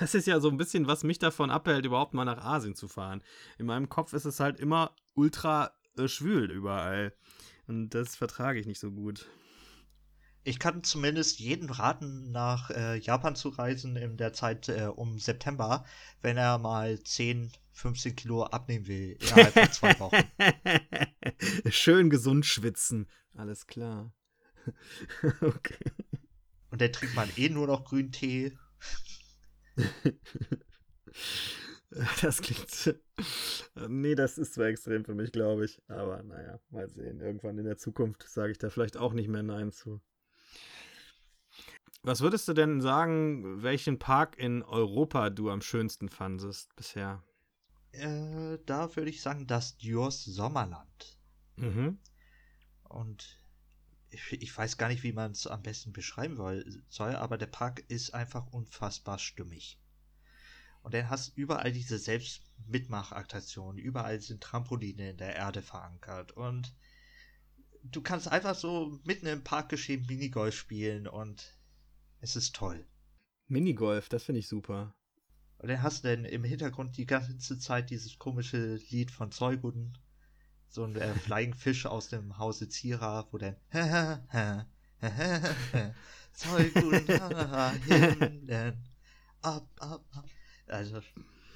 [0.00, 2.88] Das ist ja so ein bisschen, was mich davon abhält, überhaupt mal nach Asien zu
[2.88, 3.22] fahren.
[3.58, 7.12] In meinem Kopf ist es halt immer ultra äh, schwül überall.
[7.66, 9.26] Und das vertrage ich nicht so gut.
[10.44, 15.18] Ich kann zumindest jeden raten, nach äh, Japan zu reisen in der Zeit äh, um
[15.18, 15.84] September,
[16.20, 20.24] wenn er mal 10, 15 Kilo abnehmen will, innerhalb von zwei Wochen.
[21.70, 23.08] Schön gesund schwitzen.
[23.34, 24.12] Alles klar.
[25.40, 25.78] okay.
[26.70, 28.56] Und dann trinkt man eh nur noch Grüntee.
[32.22, 32.98] Das klingt.
[33.86, 35.78] Nee, das ist zwar extrem für mich, glaube ich.
[35.88, 37.20] Aber naja, mal sehen.
[37.20, 40.00] Irgendwann in der Zukunft sage ich da vielleicht auch nicht mehr Nein zu.
[42.04, 47.22] Was würdest du denn sagen, welchen Park in Europa du am schönsten fandest bisher?
[47.92, 51.18] Äh, da würde ich sagen, das Diors Sommerland.
[51.56, 51.98] Mhm.
[52.82, 53.38] Und
[54.10, 56.36] ich, ich, weiß gar nicht, wie man es am besten beschreiben
[56.88, 59.78] soll, aber der Park ist einfach unfassbar stimmig.
[60.82, 66.74] Und dann hast überall diese Selbstmitmachaktionen, überall sind Trampoline in der Erde verankert und
[67.84, 71.56] du kannst einfach so mitten im Parkgeschehen Minigolf spielen und
[72.22, 72.86] es ist toll.
[73.48, 74.94] Minigolf, das finde ich super.
[75.58, 79.98] Und dann hast du denn im Hintergrund die ganze Zeit dieses komische Lied von Zeuguden.
[80.68, 83.56] So ein äh, Flying Fish aus dem Hause Zira, wo dann
[86.32, 87.20] Zeuguden,
[89.42, 90.24] ab, ab, ab.
[90.68, 91.00] Also,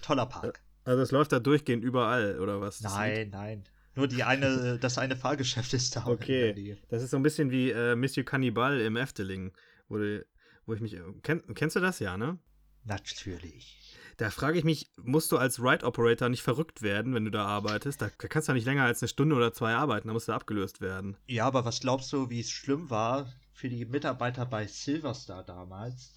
[0.03, 0.61] toller Park.
[0.85, 2.81] Also es läuft da durchgehend überall, oder was?
[2.81, 3.65] Nein, nein.
[3.95, 6.07] Nur die eine, das eine Fahrgeschäft ist da.
[6.07, 6.77] Okay.
[6.89, 9.53] Das ist so ein bisschen wie äh, Monsieur Cannibal im Efteling,
[9.89, 10.27] wo du
[10.67, 10.95] wo ich mich.
[10.95, 12.39] Äh, kenn, kennst du das ja, ne?
[12.85, 13.97] Natürlich.
[14.17, 17.45] Da frage ich mich, musst du als Ride Operator nicht verrückt werden, wenn du da
[17.45, 18.01] arbeitest?
[18.01, 20.81] Da kannst du nicht länger als eine Stunde oder zwei arbeiten, da musst du abgelöst
[20.81, 21.17] werden.
[21.27, 26.15] Ja, aber was glaubst du, wie es schlimm war für die Mitarbeiter bei Silverstar damals?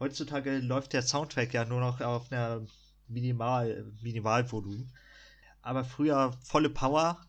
[0.00, 2.66] Heutzutage läuft der Soundtrack ja nur noch auf einer
[3.08, 4.92] Minimal, Minimalvolumen.
[5.62, 7.20] Aber früher volle Power.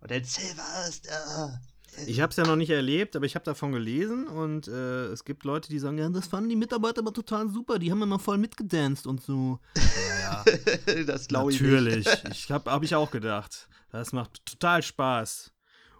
[0.00, 1.60] Und dann Silverstar,
[2.06, 5.24] ich habe es ja noch nicht erlebt, aber ich habe davon gelesen und äh, es
[5.24, 8.18] gibt Leute, die sagen, ja, das fanden die Mitarbeiter aber total super, die haben immer
[8.18, 9.58] voll mitgedanced und so.
[9.76, 11.04] Ja, ja.
[11.06, 12.06] das glaube ich Natürlich.
[12.30, 13.68] Ich habe hab ich auch gedacht.
[13.90, 15.52] Das macht total Spaß.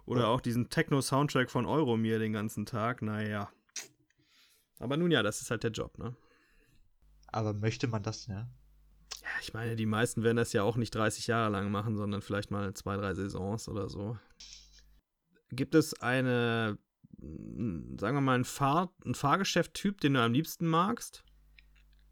[0.05, 3.49] Oder auch diesen Techno-Soundtrack von Euromir den ganzen Tag, naja.
[4.79, 6.15] Aber nun ja, das ist halt der Job, ne?
[7.27, 8.47] Aber möchte man das, ja?
[9.21, 12.21] Ja, ich meine, die meisten werden das ja auch nicht 30 Jahre lang machen, sondern
[12.21, 14.17] vielleicht mal zwei, drei Saisons oder so.
[15.49, 16.77] Gibt es eine,
[17.19, 21.23] hm, sagen wir mal, ein, Fahr ein Fahrgeschäft-Typ, den du am liebsten magst?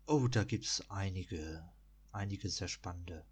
[0.05, 1.63] Oh, da gibt es einige,
[2.11, 3.25] einige sehr spannende.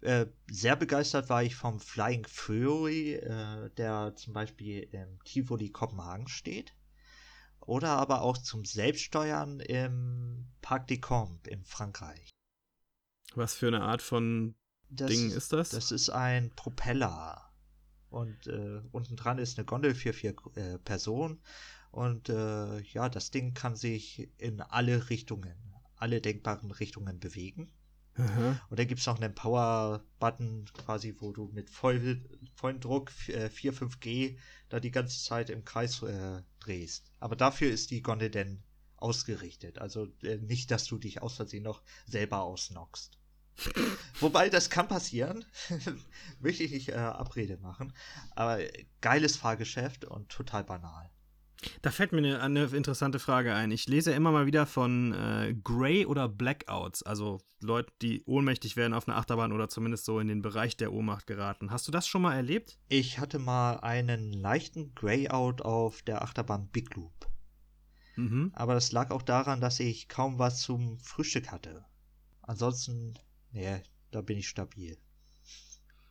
[0.00, 6.28] Äh, sehr begeistert war ich vom Flying Fury, äh, der zum Beispiel im Tivoli Kopenhagen
[6.28, 6.74] steht.
[7.60, 12.30] Oder aber auch zum Selbststeuern im Parc des Combes in Frankreich.
[13.34, 14.54] Was für eine Art von
[14.88, 15.70] das, Ding ist das?
[15.70, 17.47] Das ist ein Propeller.
[18.10, 21.40] Und äh, unten dran ist eine Gondel für vier äh, Personen.
[21.90, 25.54] Und äh, ja, das Ding kann sich in alle Richtungen,
[25.96, 27.72] alle denkbaren Richtungen bewegen.
[28.18, 28.60] Aha.
[28.68, 32.20] Und dann gibt es noch einen Power-Button, quasi, wo du mit voll,
[32.54, 34.36] vollem Druck 4, 5G äh,
[34.68, 37.12] da die ganze Zeit im Kreis äh, drehst.
[37.20, 38.62] Aber dafür ist die Gondel denn
[38.96, 39.78] ausgerichtet.
[39.78, 43.18] Also äh, nicht, dass du dich aus Versehen noch selber ausnockst.
[44.20, 45.44] Wobei, das kann passieren.
[46.40, 47.92] Möchte ich nicht äh, Abrede machen.
[48.34, 48.58] Aber
[49.00, 51.10] geiles Fahrgeschäft und total banal.
[51.82, 53.72] Da fällt mir eine, eine interessante Frage ein.
[53.72, 58.94] Ich lese immer mal wieder von äh, Grey- oder Blackouts, also Leute, die ohnmächtig werden
[58.94, 61.72] auf einer Achterbahn oder zumindest so in den Bereich der Ohnmacht geraten.
[61.72, 62.78] Hast du das schon mal erlebt?
[62.88, 67.28] Ich hatte mal einen leichten Greyout auf der Achterbahn Big Loop.
[68.14, 68.52] Mhm.
[68.54, 71.84] Aber das lag auch daran, dass ich kaum was zum Frühstück hatte.
[72.42, 73.14] Ansonsten
[73.52, 74.96] Nee, da bin ich stabil.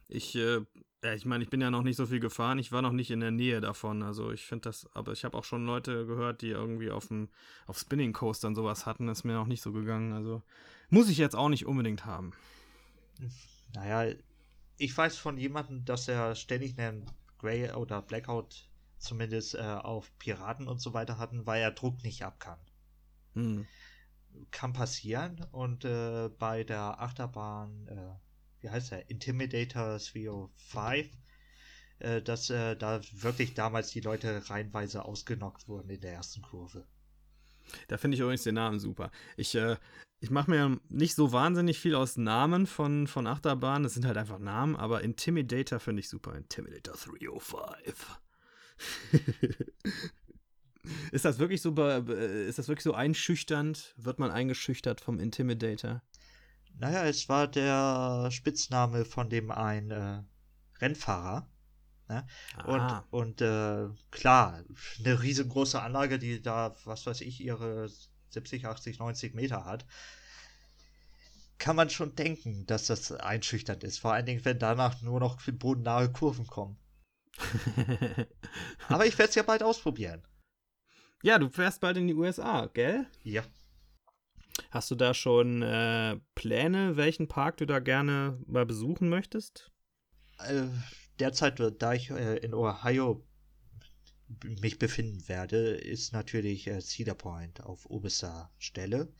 [0.07, 0.61] Ich, äh,
[1.03, 2.59] ja, ich meine, ich bin ja noch nicht so viel gefahren.
[2.59, 4.01] Ich war noch nicht in der Nähe davon.
[4.03, 7.29] Also ich finde das, aber ich habe auch schon Leute gehört, die irgendwie auf dem
[7.65, 9.07] auf Spinning Coastern sowas hatten.
[9.07, 10.13] Das ist mir noch nicht so gegangen.
[10.13, 10.41] Also
[10.89, 12.31] muss ich jetzt auch nicht unbedingt haben.
[13.73, 14.15] Naja,
[14.77, 17.05] ich weiß von jemandem, dass er ständig einen
[17.37, 22.23] Grey oder Blackout zumindest äh, auf Piraten und so weiter hatten, weil er Druck nicht
[22.23, 22.59] ab kann.
[23.33, 23.67] Hm
[24.51, 31.07] kann passieren und äh, bei der Achterbahn, äh, wie heißt der, Intimidator 305,
[31.99, 36.85] äh, dass äh, da wirklich damals die Leute reihenweise ausgenockt wurden in der ersten Kurve.
[37.87, 39.11] Da finde ich übrigens den Namen super.
[39.35, 39.77] Ich, äh,
[40.19, 43.83] ich mache mir nicht so wahnsinnig viel aus Namen von, von Achterbahnen.
[43.83, 46.35] Das sind halt einfach Namen, aber Intimidator finde ich super.
[46.35, 48.19] Intimidator 305.
[51.11, 53.93] Ist das wirklich so, ist das wirklich so einschüchternd?
[53.97, 56.01] Wird man eingeschüchtert vom Intimidator?
[56.79, 60.21] Naja, es war der Spitzname von dem ein äh,
[60.79, 61.49] Rennfahrer.
[62.07, 62.25] Ne?
[62.65, 64.63] Und, und äh, klar,
[64.99, 67.89] eine riesengroße Anlage, die da, was weiß ich, ihre
[68.29, 69.85] 70, 80, 90 Meter hat,
[71.57, 73.99] kann man schon denken, dass das einschüchternd ist.
[73.99, 76.77] Vor allen Dingen, wenn danach nur noch bodennahe Kurven kommen.
[78.87, 80.23] Aber ich werde es ja bald ausprobieren.
[81.23, 83.07] Ja, du fährst bald in die USA, gell?
[83.23, 83.43] Ja.
[84.71, 89.71] Hast du da schon äh, Pläne, welchen Park du da gerne mal besuchen möchtest?
[90.39, 90.67] Äh,
[91.19, 93.25] derzeit, da ich äh, in Ohio
[94.43, 99.11] mich befinden werde, ist natürlich äh, Cedar Point auf oberster Stelle.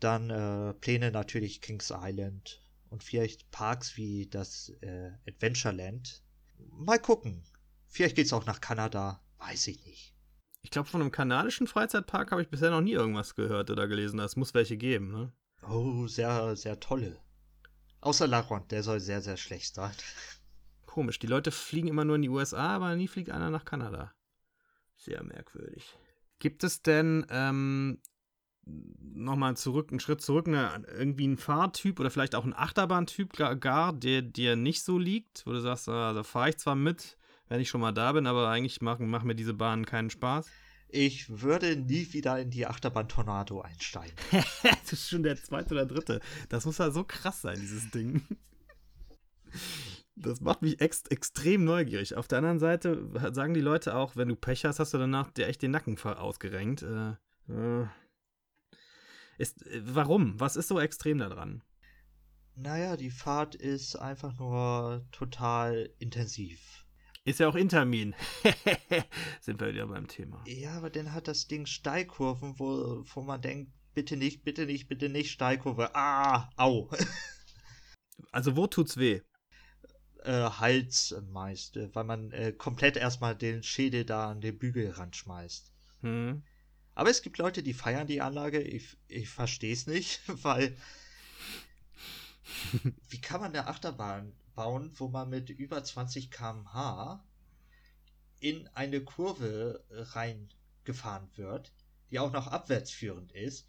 [0.00, 6.22] Dann äh, Pläne natürlich Kings Island und vielleicht Parks wie das äh, Adventureland.
[6.70, 7.42] Mal gucken.
[7.88, 10.15] Vielleicht geht es auch nach Kanada, weiß ich nicht.
[10.66, 14.18] Ich glaube, von einem kanadischen Freizeitpark habe ich bisher noch nie irgendwas gehört oder gelesen.
[14.18, 15.32] Es muss welche geben, ne?
[15.62, 17.20] Oh, sehr, sehr tolle.
[18.00, 19.92] Außer Laron, der soll sehr, sehr schlecht sein.
[20.84, 24.12] Komisch, die Leute fliegen immer nur in die USA, aber nie fliegt einer nach Kanada.
[24.96, 25.96] Sehr merkwürdig.
[26.40, 28.00] Gibt es denn ähm,
[28.64, 33.92] nochmal zurück, einen Schritt zurück, eine, irgendwie einen Fahrtyp oder vielleicht auch einen Achterbahntyp gar,
[33.92, 37.15] der dir nicht so liegt, wo du sagst, ah, da fahre ich zwar mit,
[37.48, 40.46] wenn ich schon mal da bin, aber eigentlich machen, machen mir diese Bahnen keinen Spaß?
[40.88, 44.14] Ich würde nie wieder in die Achterbahn Tornado einsteigen.
[44.62, 46.20] das ist schon der zweite oder dritte.
[46.48, 48.22] Das muss ja so krass sein, dieses Ding.
[50.14, 52.14] Das macht mich ex extrem neugierig.
[52.14, 55.30] Auf der anderen Seite sagen die Leute auch, wenn du Pech hast, hast du danach
[55.30, 56.82] dir echt den Nacken ausgerenkt.
[56.82, 57.10] Äh,
[57.52, 57.86] äh,
[59.38, 60.38] ist, äh, warum?
[60.40, 61.62] Was ist so extrem daran?
[62.54, 66.85] Naja, die Fahrt ist einfach nur total intensiv.
[67.26, 68.14] Ist ja auch Intermin.
[69.40, 70.44] Sind wir wieder beim Thema.
[70.46, 74.86] Ja, aber dann hat das Ding Steilkurven, wo, wo man denkt, bitte nicht, bitte nicht,
[74.86, 75.92] bitte nicht Steilkurve.
[75.96, 76.88] Ah, au.
[78.30, 79.22] also wo tut's weh?
[80.22, 85.72] Äh, Hals meist, weil man äh, komplett erstmal den Schädel da an den Bügelrand schmeißt.
[86.02, 86.44] Hm.
[86.94, 88.60] Aber es gibt Leute, die feiern die Anlage.
[88.60, 90.76] Ich, ich verstehe es nicht, weil.
[93.08, 97.24] wie kann man eine Achterbahn bauen, wo man mit über 20 km/h
[98.40, 101.72] in eine Kurve reingefahren wird,
[102.10, 103.68] die auch noch abwärtsführend ist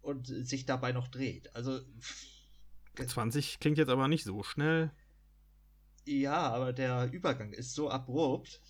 [0.00, 1.54] und sich dabei noch dreht?
[1.56, 1.80] Also.
[2.94, 4.92] 20 klingt jetzt aber nicht so schnell.
[6.04, 8.60] Ja, aber der Übergang ist so abrupt,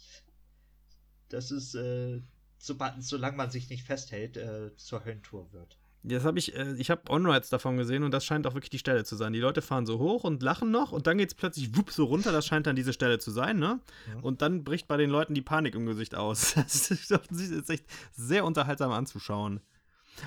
[1.29, 2.21] dass es äh,
[2.59, 5.79] so, solange man sich nicht festhält, äh, zur Höllentour wird.
[6.03, 8.79] Das habe ich, äh, ich habe On-Rides davon gesehen und das scheint auch wirklich die
[8.79, 9.33] Stelle zu sein.
[9.33, 12.05] Die Leute fahren so hoch und lachen noch und dann geht es plötzlich wupp so
[12.05, 13.81] runter, das scheint dann diese Stelle zu sein, ne?
[14.07, 14.21] Ja.
[14.23, 16.55] Und dann bricht bei den Leuten die Panik im Gesicht aus.
[16.69, 19.61] Das ist, das ist echt sehr unterhaltsam anzuschauen.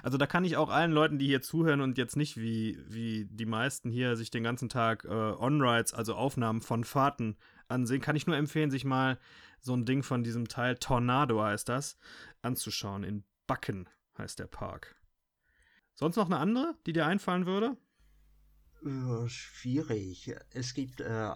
[0.03, 3.26] Also da kann ich auch allen Leuten, die hier zuhören und jetzt nicht wie, wie
[3.26, 8.15] die meisten hier sich den ganzen Tag äh, On-Rides, also Aufnahmen von Fahrten ansehen, kann
[8.15, 9.19] ich nur empfehlen, sich mal
[9.59, 11.97] so ein Ding von diesem Teil, Tornado heißt das,
[12.41, 13.03] anzuschauen.
[13.03, 14.95] In Backen heißt der Park.
[15.96, 17.78] Sonst noch eine andere, die dir einfallen würde?
[18.84, 20.34] Äh, schwierig.
[20.50, 21.32] Es gibt äh,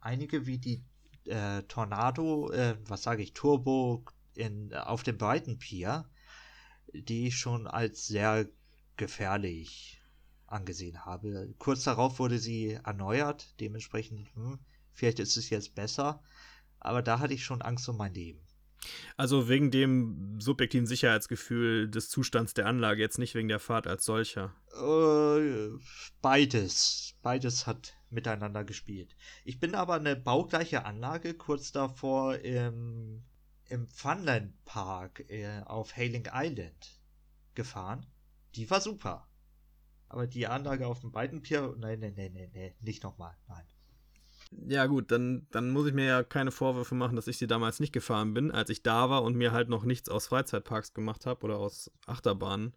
[0.00, 0.84] einige wie die
[1.24, 6.08] äh, Tornado, äh, was sage ich, Turbo in, auf dem breiten Pier,
[6.92, 8.48] die ich schon als sehr
[8.96, 10.00] gefährlich
[10.46, 11.54] angesehen habe.
[11.58, 14.58] Kurz darauf wurde sie erneuert, dementsprechend, hm,
[14.92, 16.22] vielleicht ist es jetzt besser
[16.80, 18.40] aber da hatte ich schon Angst um mein Leben.
[19.16, 24.04] Also wegen dem subjektiven Sicherheitsgefühl des Zustands der Anlage, jetzt nicht wegen der Fahrt als
[24.04, 24.54] solcher.
[24.72, 25.76] Äh,
[26.22, 27.14] beides.
[27.22, 29.16] Beides hat miteinander gespielt.
[29.44, 33.24] Ich bin aber eine baugleiche Anlage kurz davor im,
[33.66, 37.00] im Funland Park äh, auf Hailing Island
[37.54, 38.06] gefahren.
[38.54, 39.28] Die war super.
[40.08, 43.66] Aber die Anlage auf dem beiden Pier, nein, nein, nein, nein, nein, nicht nochmal, nein.
[44.50, 47.80] Ja, gut, dann, dann muss ich mir ja keine Vorwürfe machen, dass ich sie damals
[47.80, 51.26] nicht gefahren bin, als ich da war und mir halt noch nichts aus Freizeitparks gemacht
[51.26, 52.74] habe oder aus Achterbahnen.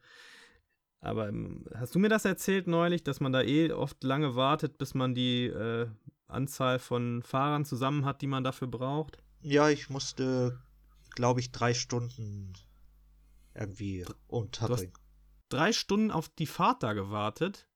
[1.00, 4.78] Aber ähm, hast du mir das erzählt neulich, dass man da eh oft lange wartet,
[4.78, 5.88] bis man die äh,
[6.28, 9.18] Anzahl von Fahrern zusammen hat, die man dafür braucht?
[9.42, 10.60] Ja, ich musste,
[11.16, 12.54] glaube ich, drei Stunden
[13.56, 14.94] irgendwie unterbringen.
[15.50, 17.68] Drei Stunden auf die Fahrt da gewartet?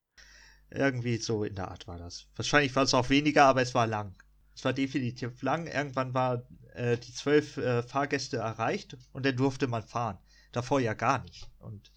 [0.76, 2.28] Irgendwie so in der Art war das.
[2.36, 4.16] Wahrscheinlich war es auch weniger, aber es war lang.
[4.56, 5.68] Es war definitiv lang.
[5.68, 10.18] Irgendwann war äh, die zwölf äh, Fahrgäste erreicht und dann durfte man fahren.
[10.52, 11.50] Davor ja gar nicht.
[11.60, 11.92] Und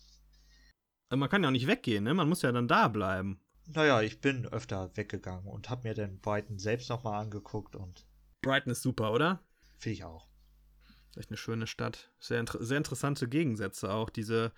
[1.09, 2.15] also man kann ja auch nicht weggehen, ne?
[2.15, 3.41] Man muss ja dann da bleiben.
[3.67, 8.07] Naja, ich bin öfter weggegangen und habe mir den Brighton selbst nochmal angeguckt und.
[8.43, 9.43] Brighton ist super, oder?
[9.79, 10.29] Finde ich auch.
[11.17, 12.11] Echt eine schöne Stadt.
[12.21, 14.11] Sehr, sehr interessante Gegensätze auch.
[14.11, 14.53] Diese,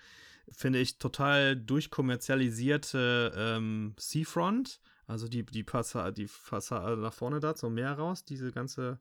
[0.53, 7.55] finde ich, total durchkommerzialisierte ähm, Seafront, Also die, die Fassade, die Fassade nach vorne da
[7.55, 9.01] zum Meer raus, diese ganze,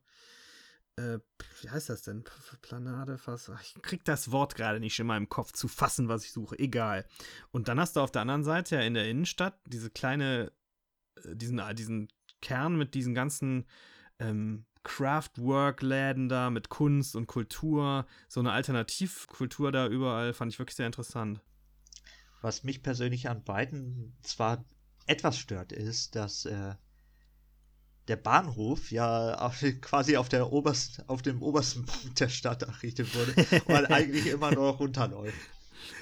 [0.95, 1.20] äh,
[1.62, 2.24] wie heißt das denn?
[2.62, 3.60] Planade, Fassade.
[3.64, 6.58] Ich krieg das Wort gerade nicht in meinem Kopf zu fassen, was ich suche.
[6.60, 7.06] Egal.
[7.52, 10.52] Und dann hast du auf der anderen Seite ja in der Innenstadt diese kleine,
[11.24, 12.08] äh, diesen, diesen
[12.41, 13.66] Kern mit diesen ganzen
[14.20, 20.76] ähm, Craftwork-Läden da mit Kunst und Kultur, so eine Alternativkultur da überall, fand ich wirklich
[20.76, 21.42] sehr interessant.
[22.42, 24.64] Was mich persönlich an beiden zwar
[25.06, 26.76] etwas stört, ist, dass äh,
[28.08, 33.14] der Bahnhof ja auf, quasi auf, der obersten, auf dem obersten Punkt der Stadt errichtet
[33.16, 35.38] wurde und eigentlich immer noch runterläuft.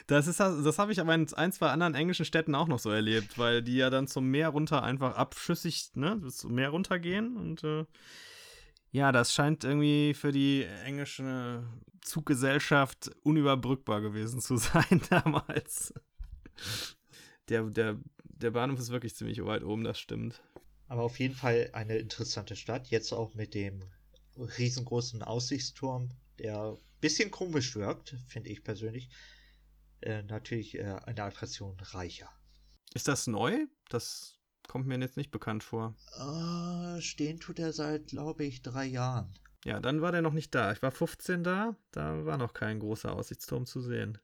[0.08, 2.90] Das, ist, das habe ich aber in ein, zwei anderen englischen Städten auch noch so
[2.90, 7.64] erlebt, weil die ja dann zum Meer runter einfach abschüssig, ne, zum Meer runtergehen und
[7.64, 7.86] äh,
[8.98, 11.64] ja, das scheint irgendwie für die englische
[12.02, 15.94] Zuggesellschaft unüberbrückbar gewesen zu sein damals.
[17.50, 17.98] Der, der
[18.42, 20.42] der Bahnhof ist wirklich ziemlich weit oben, das stimmt.
[20.88, 22.88] Aber auf jeden Fall eine interessante Stadt.
[22.88, 23.84] Jetzt auch mit dem
[24.38, 29.10] riesengroßen Aussichtsturm, der ein bisschen komisch wirkt, finde ich persönlich.
[30.02, 32.30] Äh, natürlich äh, eine Attraktion reicher.
[32.94, 33.66] Ist das neu?
[33.90, 34.37] Das
[34.68, 35.96] kommt mir jetzt nicht bekannt vor.
[36.18, 39.34] Äh, stehen tut er seit, glaube ich, drei Jahren.
[39.66, 40.72] Ja, dann war der noch nicht da.
[40.72, 44.18] Ich war 15 da, da war noch kein großer Aussichtsturm zu sehen.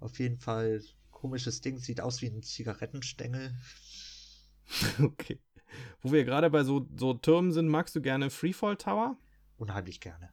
[0.00, 3.54] Auf jeden Fall komisches Ding, sieht aus wie ein Zigarettenstängel.
[5.00, 5.40] Okay.
[6.02, 9.16] Wo wir gerade bei so, so Türmen sind, magst du gerne Freefall Tower?
[9.56, 10.30] Unheimlich gerne.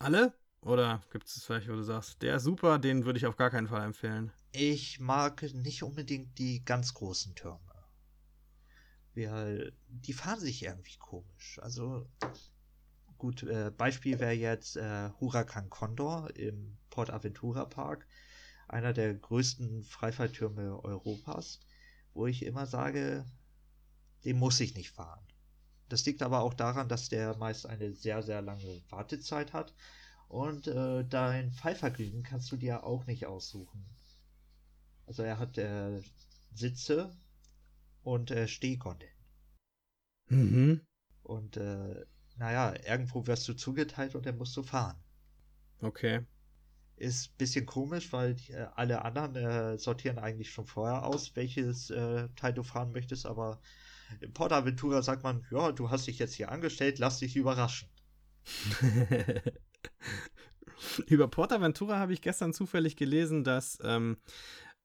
[0.00, 0.34] Alle?
[0.62, 3.50] Oder gibt es vielleicht, wo du sagst, der ist super, den würde ich auf gar
[3.50, 4.32] keinen Fall empfehlen?
[4.52, 7.69] Ich mag nicht unbedingt die ganz großen Türme.
[9.14, 11.58] Wir, die fahren sich irgendwie komisch.
[11.62, 12.06] Also,
[13.18, 18.06] gut, äh, Beispiel wäre jetzt äh, Huracan Condor im Port Aventura Park
[18.68, 21.60] einer der größten Freifalltürme Europas,
[22.14, 23.24] wo ich immer sage,
[24.24, 25.24] den muss ich nicht fahren.
[25.88, 29.74] Das liegt aber auch daran, dass der meist eine sehr, sehr lange Wartezeit hat
[30.28, 33.84] und äh, dein Fallvergnügen kannst du dir auch nicht aussuchen.
[35.06, 36.00] Also er hat äh,
[36.54, 37.12] Sitze
[38.02, 39.12] und äh, Stehgondeln.
[40.28, 40.80] Mhm.
[41.22, 44.96] Und äh, naja, irgendwo wirst du zugeteilt und dann musst du fahren.
[45.80, 46.26] Okay.
[46.96, 51.90] Ist ein bisschen komisch, weil äh, alle anderen äh, sortieren eigentlich schon vorher aus, welches
[51.90, 53.60] äh, Teil du fahren möchtest, aber
[54.20, 57.88] im Portaventura sagt man, ja, du hast dich jetzt hier angestellt, lass dich überraschen.
[61.06, 64.16] Über Portaventura habe ich gestern zufällig gelesen, dass ähm,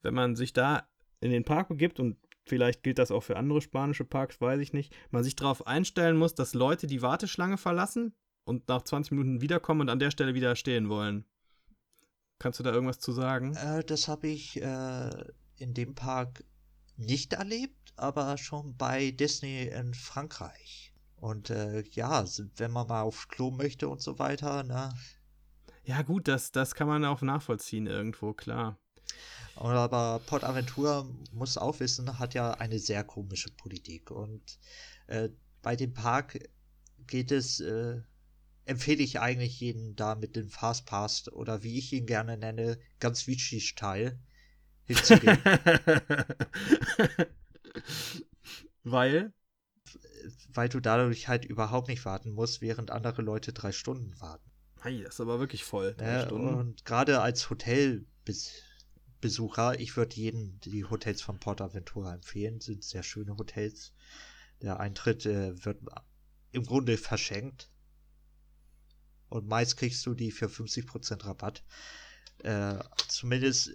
[0.02, 0.88] wenn man sich da
[1.22, 4.74] in den Park begibt und vielleicht gilt das auch für andere spanische Parks, weiß ich
[4.74, 8.14] nicht, man sich darauf einstellen muss, dass Leute die Warteschlange verlassen
[8.46, 11.26] und nach 20 Minuten wiederkommen und an der Stelle wieder stehen wollen.
[12.40, 13.56] Kannst du da irgendwas zu sagen?
[13.56, 15.10] Äh, das habe ich äh,
[15.58, 16.44] in dem Park
[16.98, 20.94] nicht erlebt, aber schon bei Disney in Frankreich.
[21.16, 22.26] Und äh, ja,
[22.58, 24.94] wenn man mal aufs Klo möchte und so weiter, ne?
[25.84, 28.78] Ja, gut, das, das kann man auch nachvollziehen irgendwo, klar.
[29.56, 34.12] Aber Port Aventura muss auch wissen, hat ja eine sehr komische Politik.
[34.12, 34.60] Und
[35.08, 35.30] äh,
[35.62, 36.40] bei dem Park
[37.08, 38.02] geht es äh,
[38.66, 43.28] empfehle ich eigentlich jeden da mit dem Fastpass oder wie ich ihn gerne nenne, ganz
[43.28, 44.20] Vichy-Style
[44.86, 45.38] hinzugehen.
[48.84, 49.34] Weil?
[50.50, 54.50] Weil du dadurch halt überhaupt nicht warten musst, während andere Leute drei Stunden warten.
[54.82, 55.96] Hey, das ist aber wirklich voll.
[55.96, 56.54] Drei äh, Stunden.
[56.54, 57.50] Und gerade als
[59.26, 63.92] Hotelbesucher, ich würde jedem die Hotels von Portaventura empfehlen, sind sehr schöne Hotels.
[64.62, 65.80] Der Eintritt äh, wird
[66.52, 67.70] im Grunde verschenkt
[69.30, 71.64] und meist kriegst du die für 50% Rabatt.
[72.44, 73.72] Äh, zumindest,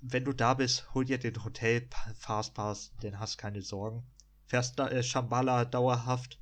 [0.00, 1.86] wenn du da bist, hol dir den Hotel
[2.18, 4.04] Fastpass, den hast keine Sorgen.
[4.46, 6.40] Fährst äh, Shambhala dauerhaft.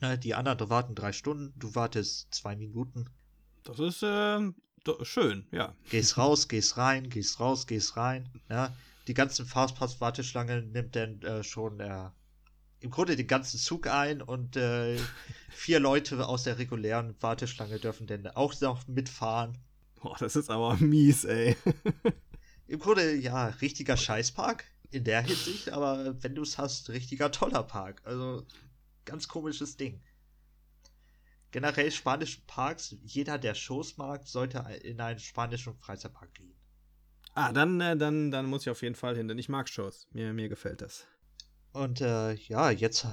[0.00, 3.10] Äh, die anderen warten drei Stunden, du wartest zwei Minuten.
[3.62, 4.40] Das ist äh,
[5.02, 5.74] schön, ja.
[5.90, 8.28] Gehst raus, gehst rein, gehst raus, gehst rein.
[8.48, 8.74] Ja.
[9.06, 12.10] Die ganzen Fastpass-Warteschlange nimmt dann äh, schon äh,
[12.80, 14.98] im Grunde den ganzen Zug ein und äh,
[15.50, 19.58] vier Leute aus der regulären Warteschlange dürfen dann auch noch mitfahren.
[20.00, 21.56] Boah, das ist aber mies, ey.
[22.66, 27.62] Im Grunde, ja, richtiger Scheißpark in der Hinsicht, aber wenn du es hast, richtiger toller
[27.62, 28.00] Park.
[28.04, 28.44] Also
[29.04, 30.00] ganz komisches Ding.
[31.50, 36.54] Generell spanische Parks, jeder, der Shows mag, sollte in einen spanischen Freizeitpark gehen.
[37.34, 40.06] Ah, dann, äh, dann, dann muss ich auf jeden Fall hin, denn ich mag Shows.
[40.12, 41.06] Mir, mir gefällt das.
[41.72, 43.06] Und äh, ja, jetzt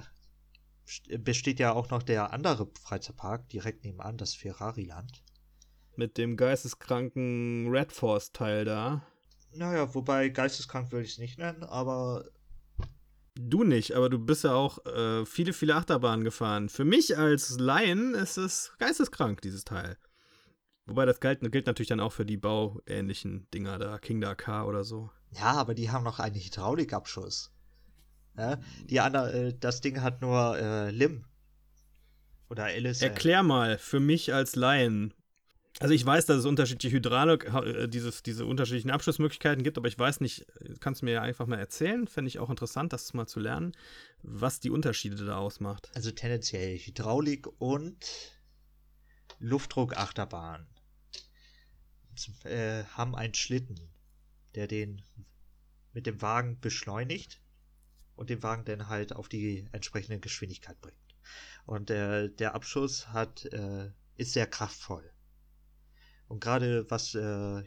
[1.20, 5.24] besteht ja auch noch der andere Freizeitpark direkt nebenan, das Ferrari-Land.
[5.96, 9.06] Mit dem geisteskranken Red Force-Teil da.
[9.54, 12.26] Naja, wobei geisteskrank würde ich es nicht nennen, aber
[13.40, 16.70] Du nicht, aber du bist ja auch äh, viele, viele Achterbahnen gefahren.
[16.70, 19.98] Für mich als Laien ist es geisteskrank, dieses Teil.
[20.86, 24.84] Wobei das gilt, gilt natürlich dann auch für die bauähnlichen Dinger da, King Dakar oder
[24.84, 25.12] so.
[25.32, 27.52] Ja, aber die haben noch einen Hydraulikabschuss.
[28.38, 31.26] Ja, die andere, äh, das Ding hat nur äh, Lim.
[32.50, 33.10] Oder LSL.
[33.10, 35.14] Erklär mal für mich als Laien.
[35.80, 39.98] Also ich weiß, dass es unterschiedliche Hydraulik, äh, dieses, diese unterschiedlichen Abschlussmöglichkeiten gibt, aber ich
[39.98, 40.46] weiß nicht,
[40.80, 42.08] kannst du mir ja einfach mal erzählen?
[42.08, 43.74] Fände ich auch interessant, das mal zu lernen,
[44.24, 45.92] was die Unterschiede da ausmacht.
[45.94, 47.98] Also tendenziell Hydraulik und
[49.40, 50.66] Luftdruckachterbahn
[52.44, 53.80] äh, haben einen Schlitten,
[54.56, 55.04] der den
[55.94, 57.40] mit dem Wagen beschleunigt
[58.16, 60.98] und den Wagen dann halt auf die entsprechende Geschwindigkeit bringt.
[61.68, 65.12] Und äh, der Abschuss hat, äh, ist sehr kraftvoll.
[66.28, 67.64] Und gerade was äh,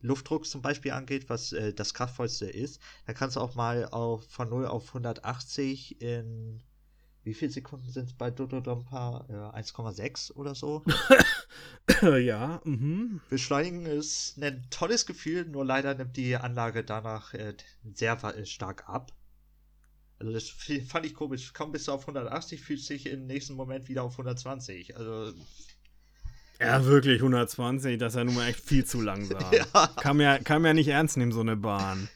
[0.00, 4.26] Luftdruck zum Beispiel angeht, was äh, das kraftvollste ist, da kannst du auch mal auf,
[4.28, 6.62] von 0 auf 180 in
[7.28, 9.26] wie viele Sekunden sind es bei Dododompa?
[9.28, 10.82] Äh, 1,6 oder so?
[12.02, 12.62] ja.
[12.64, 13.20] Mhm.
[13.28, 17.54] Beschleunigen ist ein tolles Gefühl, nur leider nimmt die Anlage danach äh,
[17.92, 19.12] sehr äh, stark ab.
[20.18, 20.48] Also das
[20.88, 21.52] fand ich komisch.
[21.52, 24.96] Kaum bist du auf 180, fühlst sich im nächsten Moment wieder auf 120.
[24.96, 25.34] Also
[26.60, 29.44] ja, wirklich 120, das ist ja nun mal echt viel zu langsam.
[29.52, 29.86] ja.
[29.96, 32.08] Kann, ja, kann ja nicht ernst nehmen, so eine Bahn.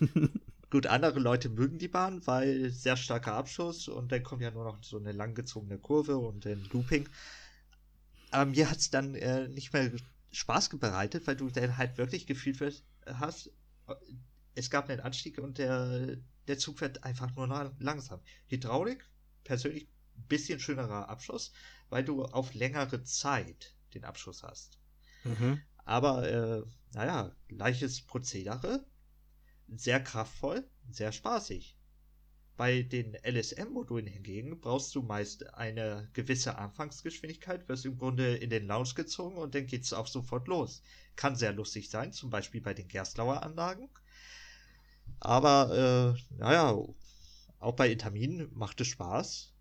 [0.70, 4.64] Gut, andere Leute mögen die Bahn, weil sehr starker Abschuss und dann kommt ja nur
[4.64, 7.08] noch so eine langgezogene Kurve und ein Looping.
[8.30, 9.92] Aber mir hat es dann äh, nicht mehr
[10.32, 13.50] Spaß bereitet, weil du dann halt wirklich gefühlt hast,
[14.54, 16.16] es gab einen Anstieg und der,
[16.48, 18.20] der Zug wird einfach nur langsam.
[18.48, 19.04] Hydraulik,
[19.44, 21.52] persönlich ein bisschen schönerer Abschuss,
[21.92, 24.78] weil du auf längere Zeit den Abschuss hast.
[25.24, 25.60] Mhm.
[25.84, 26.62] Aber, äh,
[26.94, 28.86] naja, gleiches Prozedere,
[29.68, 31.76] sehr kraftvoll, sehr spaßig.
[32.56, 38.66] Bei den LSM-Modulen hingegen brauchst du meist eine gewisse Anfangsgeschwindigkeit, wirst im Grunde in den
[38.66, 40.82] Launch gezogen und dann geht es auch sofort los.
[41.14, 43.90] Kann sehr lustig sein, zum Beispiel bei den Gerstlauer Anlagen.
[45.20, 46.74] Aber, äh, naja,
[47.58, 49.51] auch bei Intermin macht es Spaß.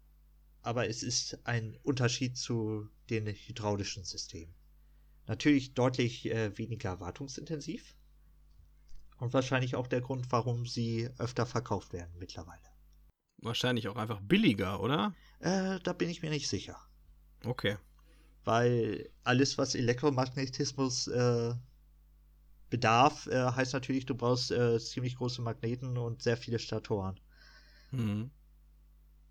[0.63, 4.53] Aber es ist ein Unterschied zu den hydraulischen Systemen.
[5.27, 7.95] Natürlich deutlich äh, weniger wartungsintensiv.
[9.17, 12.59] Und wahrscheinlich auch der Grund, warum sie öfter verkauft werden mittlerweile.
[13.37, 15.13] Wahrscheinlich auch einfach billiger, oder?
[15.39, 16.77] Äh, da bin ich mir nicht sicher.
[17.43, 17.77] Okay.
[18.43, 21.53] Weil alles, was Elektromagnetismus äh,
[22.69, 27.19] bedarf, äh, heißt natürlich, du brauchst äh, ziemlich große Magneten und sehr viele Statoren.
[27.91, 28.31] Mhm.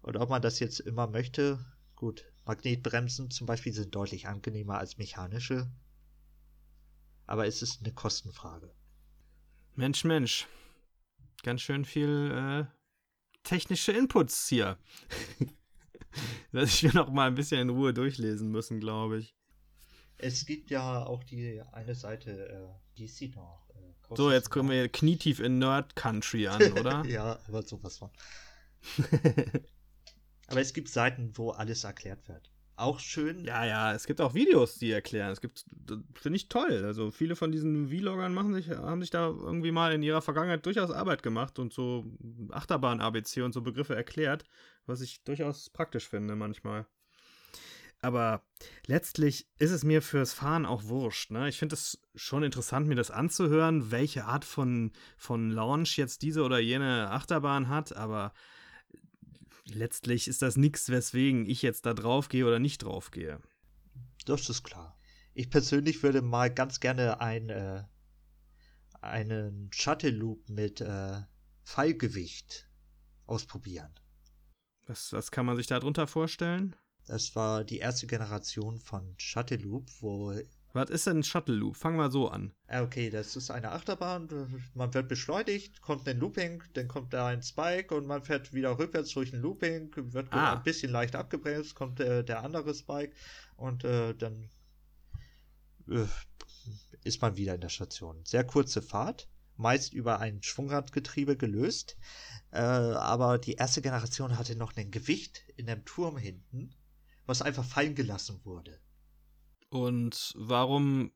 [0.02, 1.58] Und ob man das jetzt immer möchte,
[1.96, 5.70] gut, Magnetbremsen zum Beispiel sind deutlich angenehmer als mechanische.
[7.26, 8.74] Aber es ist eine Kostenfrage.
[9.76, 10.48] Mensch, Mensch.
[11.42, 12.64] Ganz schön viel äh,
[13.44, 14.78] technische Inputs hier.
[16.52, 19.34] Dass ich mir noch mal ein bisschen in Ruhe durchlesen müssen, glaube ich.
[20.18, 23.68] Es gibt ja auch die eine Seite, äh, die sieht noch.
[23.74, 27.04] Äh, so, jetzt kommen wir knietief in Nerd Country an, oder?
[27.06, 28.10] ja, aber sowas von.
[30.50, 33.44] aber es gibt Seiten, wo alles erklärt wird auch schön.
[33.44, 35.30] Ja, ja, es gibt auch Videos, die erklären.
[35.30, 35.64] Es gibt,
[36.14, 36.84] finde ich toll.
[36.84, 40.64] Also viele von diesen Vloggern machen sich, haben sich da irgendwie mal in ihrer Vergangenheit
[40.64, 42.04] durchaus Arbeit gemacht und so
[42.50, 44.44] Achterbahn-ABC und so Begriffe erklärt,
[44.86, 46.86] was ich durchaus praktisch finde manchmal.
[48.02, 48.42] Aber
[48.86, 51.30] letztlich ist es mir fürs Fahren auch wurscht.
[51.30, 51.50] Ne?
[51.50, 56.42] Ich finde es schon interessant, mir das anzuhören, welche Art von, von Launch jetzt diese
[56.42, 58.32] oder jene Achterbahn hat, aber
[59.74, 63.40] letztlich ist das nichts, weswegen ich jetzt da drauf gehe oder nicht drauf gehe.
[64.26, 64.98] Das ist klar.
[65.34, 67.84] Ich persönlich würde mal ganz gerne ein, äh,
[69.00, 71.22] einen Shuttle Loop mit äh,
[71.62, 72.68] Fallgewicht
[73.26, 73.94] ausprobieren.
[74.86, 76.74] Was, was kann man sich darunter vorstellen?
[77.06, 80.32] Das war die erste Generation von Shuttle Loop, wo
[80.72, 81.76] was ist denn ein Shuttle Loop?
[81.76, 82.52] Fangen wir so an.
[82.68, 84.28] Okay, das ist eine Achterbahn.
[84.74, 88.78] Man wird beschleunigt, kommt ein Looping, dann kommt da ein Spike und man fährt wieder
[88.78, 90.54] rückwärts durch ein Looping, wird ah.
[90.54, 93.12] ein bisschen leicht abgebremst, kommt äh, der andere Spike
[93.56, 94.48] und äh, dann
[95.88, 96.06] äh,
[97.04, 98.20] ist man wieder in der Station.
[98.24, 101.96] Sehr kurze Fahrt, meist über ein Schwungradgetriebe gelöst.
[102.52, 106.74] Äh, aber die erste Generation hatte noch ein Gewicht in dem Turm hinten,
[107.26, 108.78] was einfach fallen gelassen wurde.
[109.70, 111.12] Und warum,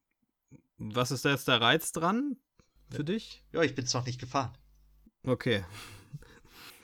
[0.78, 2.36] was ist da jetzt der Reiz dran
[2.90, 3.02] für ja.
[3.02, 3.44] dich?
[3.52, 4.56] Ja, ich bin es noch nicht gefahren.
[5.26, 5.64] Okay.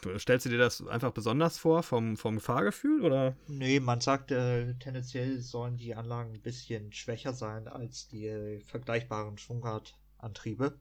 [0.18, 3.36] Stellst du dir das einfach besonders vor vom, vom Fahrgefühl oder?
[3.46, 8.60] Nee, man sagt, äh, tendenziell sollen die Anlagen ein bisschen schwächer sein als die äh,
[8.64, 10.78] vergleichbaren Schwungradantriebe.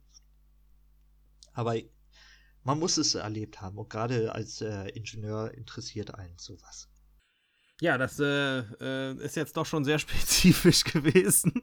[1.54, 1.76] Aber
[2.64, 6.89] man muss es erlebt haben und gerade als äh, Ingenieur interessiert einen sowas.
[7.82, 11.54] Ja, das äh, äh, ist jetzt doch schon sehr spezifisch gewesen.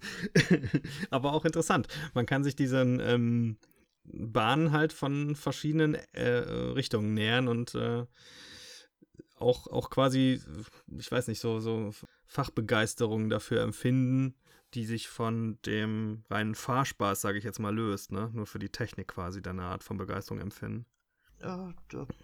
[1.10, 1.88] Aber auch interessant.
[2.14, 3.58] Man kann sich diesen ähm,
[4.04, 8.06] Bahnen halt von verschiedenen äh, Richtungen nähern und äh,
[9.38, 10.40] auch, auch quasi,
[10.96, 11.92] ich weiß nicht, so, so
[12.24, 14.34] Fachbegeisterung dafür empfinden,
[14.74, 18.30] die sich von dem reinen Fahrspaß, sage ich jetzt mal, löst, ne?
[18.32, 20.86] Nur für die Technik quasi dann eine Art von Begeisterung empfinden.
[21.38, 21.74] Da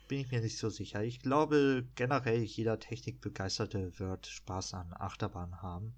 [0.09, 1.03] bin ich mir nicht so sicher.
[1.05, 5.95] Ich glaube, generell jeder Technikbegeisterte wird Spaß an Achterbahn haben.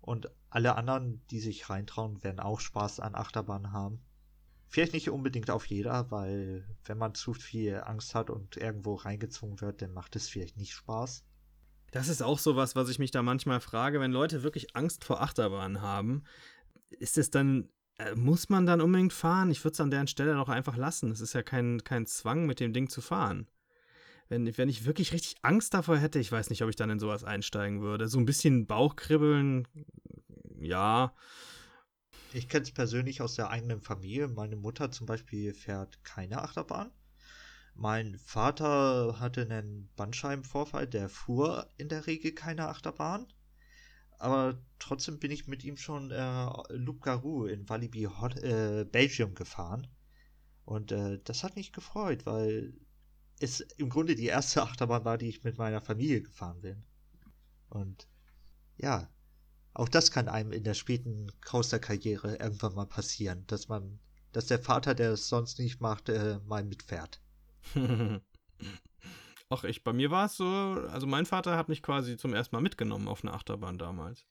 [0.00, 4.00] Und alle anderen, die sich reintrauen, werden auch Spaß an Achterbahn haben.
[4.68, 9.60] Vielleicht nicht unbedingt auf jeder, weil wenn man zu viel Angst hat und irgendwo reingezogen
[9.60, 11.24] wird, dann macht es vielleicht nicht Spaß.
[11.92, 15.22] Das ist auch so was, ich mich da manchmal frage, wenn Leute wirklich Angst vor
[15.22, 16.24] Achterbahnen haben,
[16.90, 17.68] ist es dann,
[18.16, 19.50] muss man dann unbedingt fahren?
[19.50, 21.10] Ich würde es an deren Stelle doch einfach lassen.
[21.10, 23.46] Es ist ja kein, kein Zwang, mit dem Ding zu fahren.
[24.28, 26.98] Wenn, wenn ich wirklich richtig Angst davor hätte, ich weiß nicht, ob ich dann in
[26.98, 28.08] sowas einsteigen würde.
[28.08, 29.68] So ein bisschen Bauchkribbeln,
[30.58, 31.14] ja.
[32.32, 34.26] Ich kenne es persönlich aus der eigenen Familie.
[34.28, 36.90] Meine Mutter zum Beispiel fährt keine Achterbahn.
[37.76, 43.26] Mein Vater hatte einen Bandscheibenvorfall, der fuhr in der Regel keine Achterbahn.
[44.24, 49.34] Aber trotzdem bin ich mit ihm schon äh, Loup Garou in Walibi Hot, äh, Belgium
[49.34, 49.86] gefahren.
[50.64, 52.72] Und äh, das hat mich gefreut, weil
[53.38, 56.82] es im Grunde die erste Achterbahn war, die ich mit meiner Familie gefahren bin.
[57.68, 58.08] Und
[58.78, 59.10] ja,
[59.74, 63.98] auch das kann einem in der späten Krauster-Karriere irgendwann mal passieren, dass man,
[64.32, 67.20] dass der Vater, der es sonst nicht macht, äh, mal mitfährt.
[69.50, 72.56] Ach, ich, bei mir war es so, also mein Vater hat mich quasi zum ersten
[72.56, 74.26] Mal mitgenommen auf eine Achterbahn damals.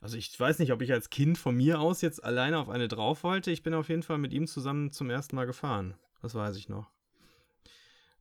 [0.00, 2.88] Also ich weiß nicht, ob ich als Kind von mir aus jetzt alleine auf eine
[2.88, 3.50] drauf wollte.
[3.50, 5.94] Ich bin auf jeden Fall mit ihm zusammen zum ersten Mal gefahren.
[6.22, 6.90] Das weiß ich noch.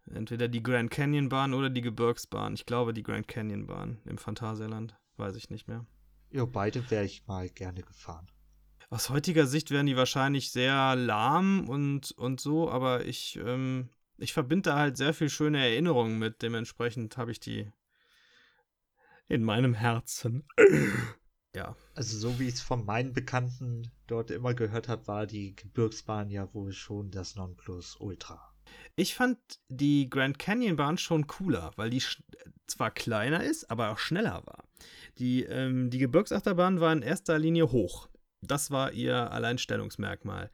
[0.06, 2.54] Entweder die Grand Canyon Bahn oder die Gebirgsbahn.
[2.54, 4.96] Ich glaube die Grand Canyon Bahn im Phantasialand.
[5.18, 5.86] Weiß ich nicht mehr.
[6.30, 8.28] Ja, beide wäre ich mal gerne gefahren.
[8.90, 14.34] Aus heutiger Sicht wären die wahrscheinlich sehr lahm und, und so, aber ich, ähm, ich
[14.34, 16.42] verbinde da halt sehr viel schöne Erinnerungen mit.
[16.42, 17.72] Dementsprechend habe ich die
[19.28, 20.48] in meinem Herzen.
[21.56, 21.76] ja.
[21.94, 26.30] Also so wie ich es von meinen Bekannten dort immer gehört habe, war die Gebirgsbahn
[26.30, 28.52] ja wohl schon das Nonplusultra.
[28.96, 29.38] Ich fand
[29.68, 32.02] die Grand Canyon Bahn schon cooler, weil die
[32.68, 34.64] zwar kleiner ist, aber auch schneller war.
[35.18, 38.10] Die, ähm, die Gebirgsachterbahn war in erster Linie hoch.
[38.42, 40.52] Das war ihr Alleinstellungsmerkmal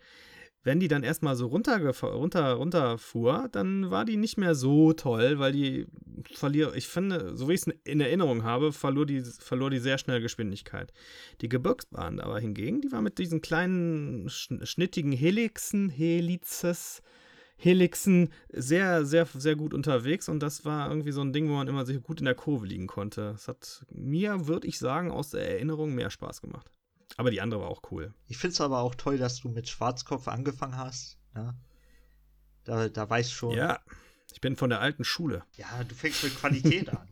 [0.64, 5.40] wenn die dann erstmal so runter, runter, runterfuhr, dann war die nicht mehr so toll,
[5.40, 5.88] weil die
[6.34, 9.98] verliert, ich finde, so wie ich es in Erinnerung habe, verlor die, verlor die sehr
[9.98, 10.94] schnell Geschwindigkeit.
[11.42, 17.02] Die Gebirgsbahn aber hingegen, die war mit diesen kleinen schnittigen Helixen, Helices,
[17.58, 21.68] Helixen sehr, sehr, sehr gut unterwegs und das war irgendwie so ein Ding, wo man
[21.68, 23.34] immer sehr gut in der Kurve liegen konnte.
[23.36, 26.72] Es hat mir, würde ich sagen, aus der Erinnerung mehr Spaß gemacht.
[27.18, 28.14] Aber die andere war auch cool.
[28.28, 31.18] Ich finde es aber auch toll, dass du mit Schwarzkopf angefangen hast.
[31.36, 31.56] Ja?
[32.64, 33.56] Da, da weißt schon.
[33.56, 33.80] Ja,
[34.32, 35.44] ich bin von der alten Schule.
[35.56, 37.10] Ja, du fängst mit Qualität an.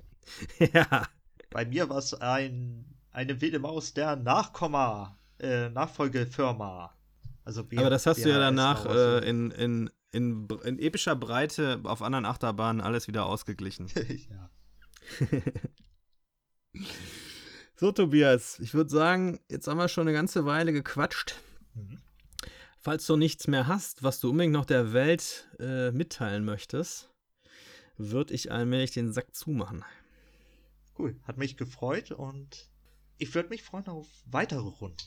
[0.73, 1.07] ja.
[1.49, 6.95] Bei mir war es ein, eine wilde Maus der Nachkomma, äh, Nachfolgefirma.
[7.43, 11.81] Also B aber das hast du ja danach äh, in, in, in, in epischer Breite
[11.83, 13.87] auf anderen Achterbahnen alles wieder ausgeglichen.
[14.29, 14.49] ja.
[17.79, 21.39] So, Tobias, ich würde sagen, jetzt haben wir schon eine ganze Weile gequatscht.
[21.75, 22.01] Mhm.
[22.77, 27.09] Falls du nichts mehr hast, was du unbedingt noch der Welt äh, mitteilen möchtest,
[27.95, 29.85] würde ich allmählich den Sack zumachen.
[30.97, 32.69] Cool, hat mich gefreut und
[33.17, 34.97] ich würde mich freuen auf weitere Runden.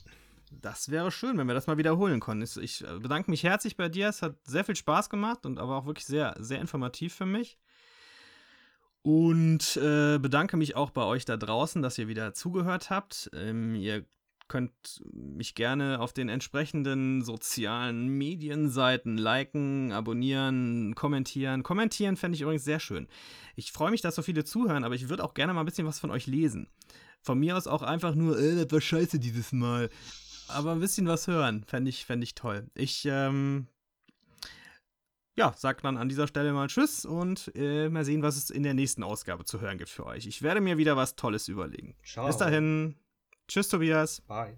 [0.50, 2.40] Das wäre schön, wenn wir das mal wiederholen können.
[2.40, 4.08] Ich bedanke mich herzlich bei dir.
[4.08, 7.58] Es hat sehr viel Spaß gemacht und aber auch wirklich sehr, sehr informativ für mich.
[9.02, 13.30] Und äh, bedanke mich auch bei euch da draußen, dass ihr wieder zugehört habt.
[13.34, 14.04] Ähm, ihr
[14.52, 21.62] könnt mich gerne auf den entsprechenden sozialen Medienseiten liken, abonnieren, kommentieren.
[21.62, 23.08] Kommentieren fände ich übrigens sehr schön.
[23.56, 25.86] Ich freue mich, dass so viele zuhören, aber ich würde auch gerne mal ein bisschen
[25.86, 26.68] was von euch lesen.
[27.22, 29.88] Von mir aus auch einfach nur, äh, das war scheiße dieses Mal.
[30.48, 32.68] Aber ein bisschen was hören, fände ich, fänd ich toll.
[32.74, 33.68] Ich ähm,
[35.36, 38.62] ja, sag dann an dieser Stelle mal Tschüss und äh, mal sehen, was es in
[38.62, 40.26] der nächsten Ausgabe zu hören gibt für euch.
[40.26, 41.96] Ich werde mir wieder was Tolles überlegen.
[42.04, 42.26] Ciao.
[42.26, 42.96] Bis dahin.
[43.48, 44.20] Tschüss, Tobias.
[44.22, 44.56] Bye.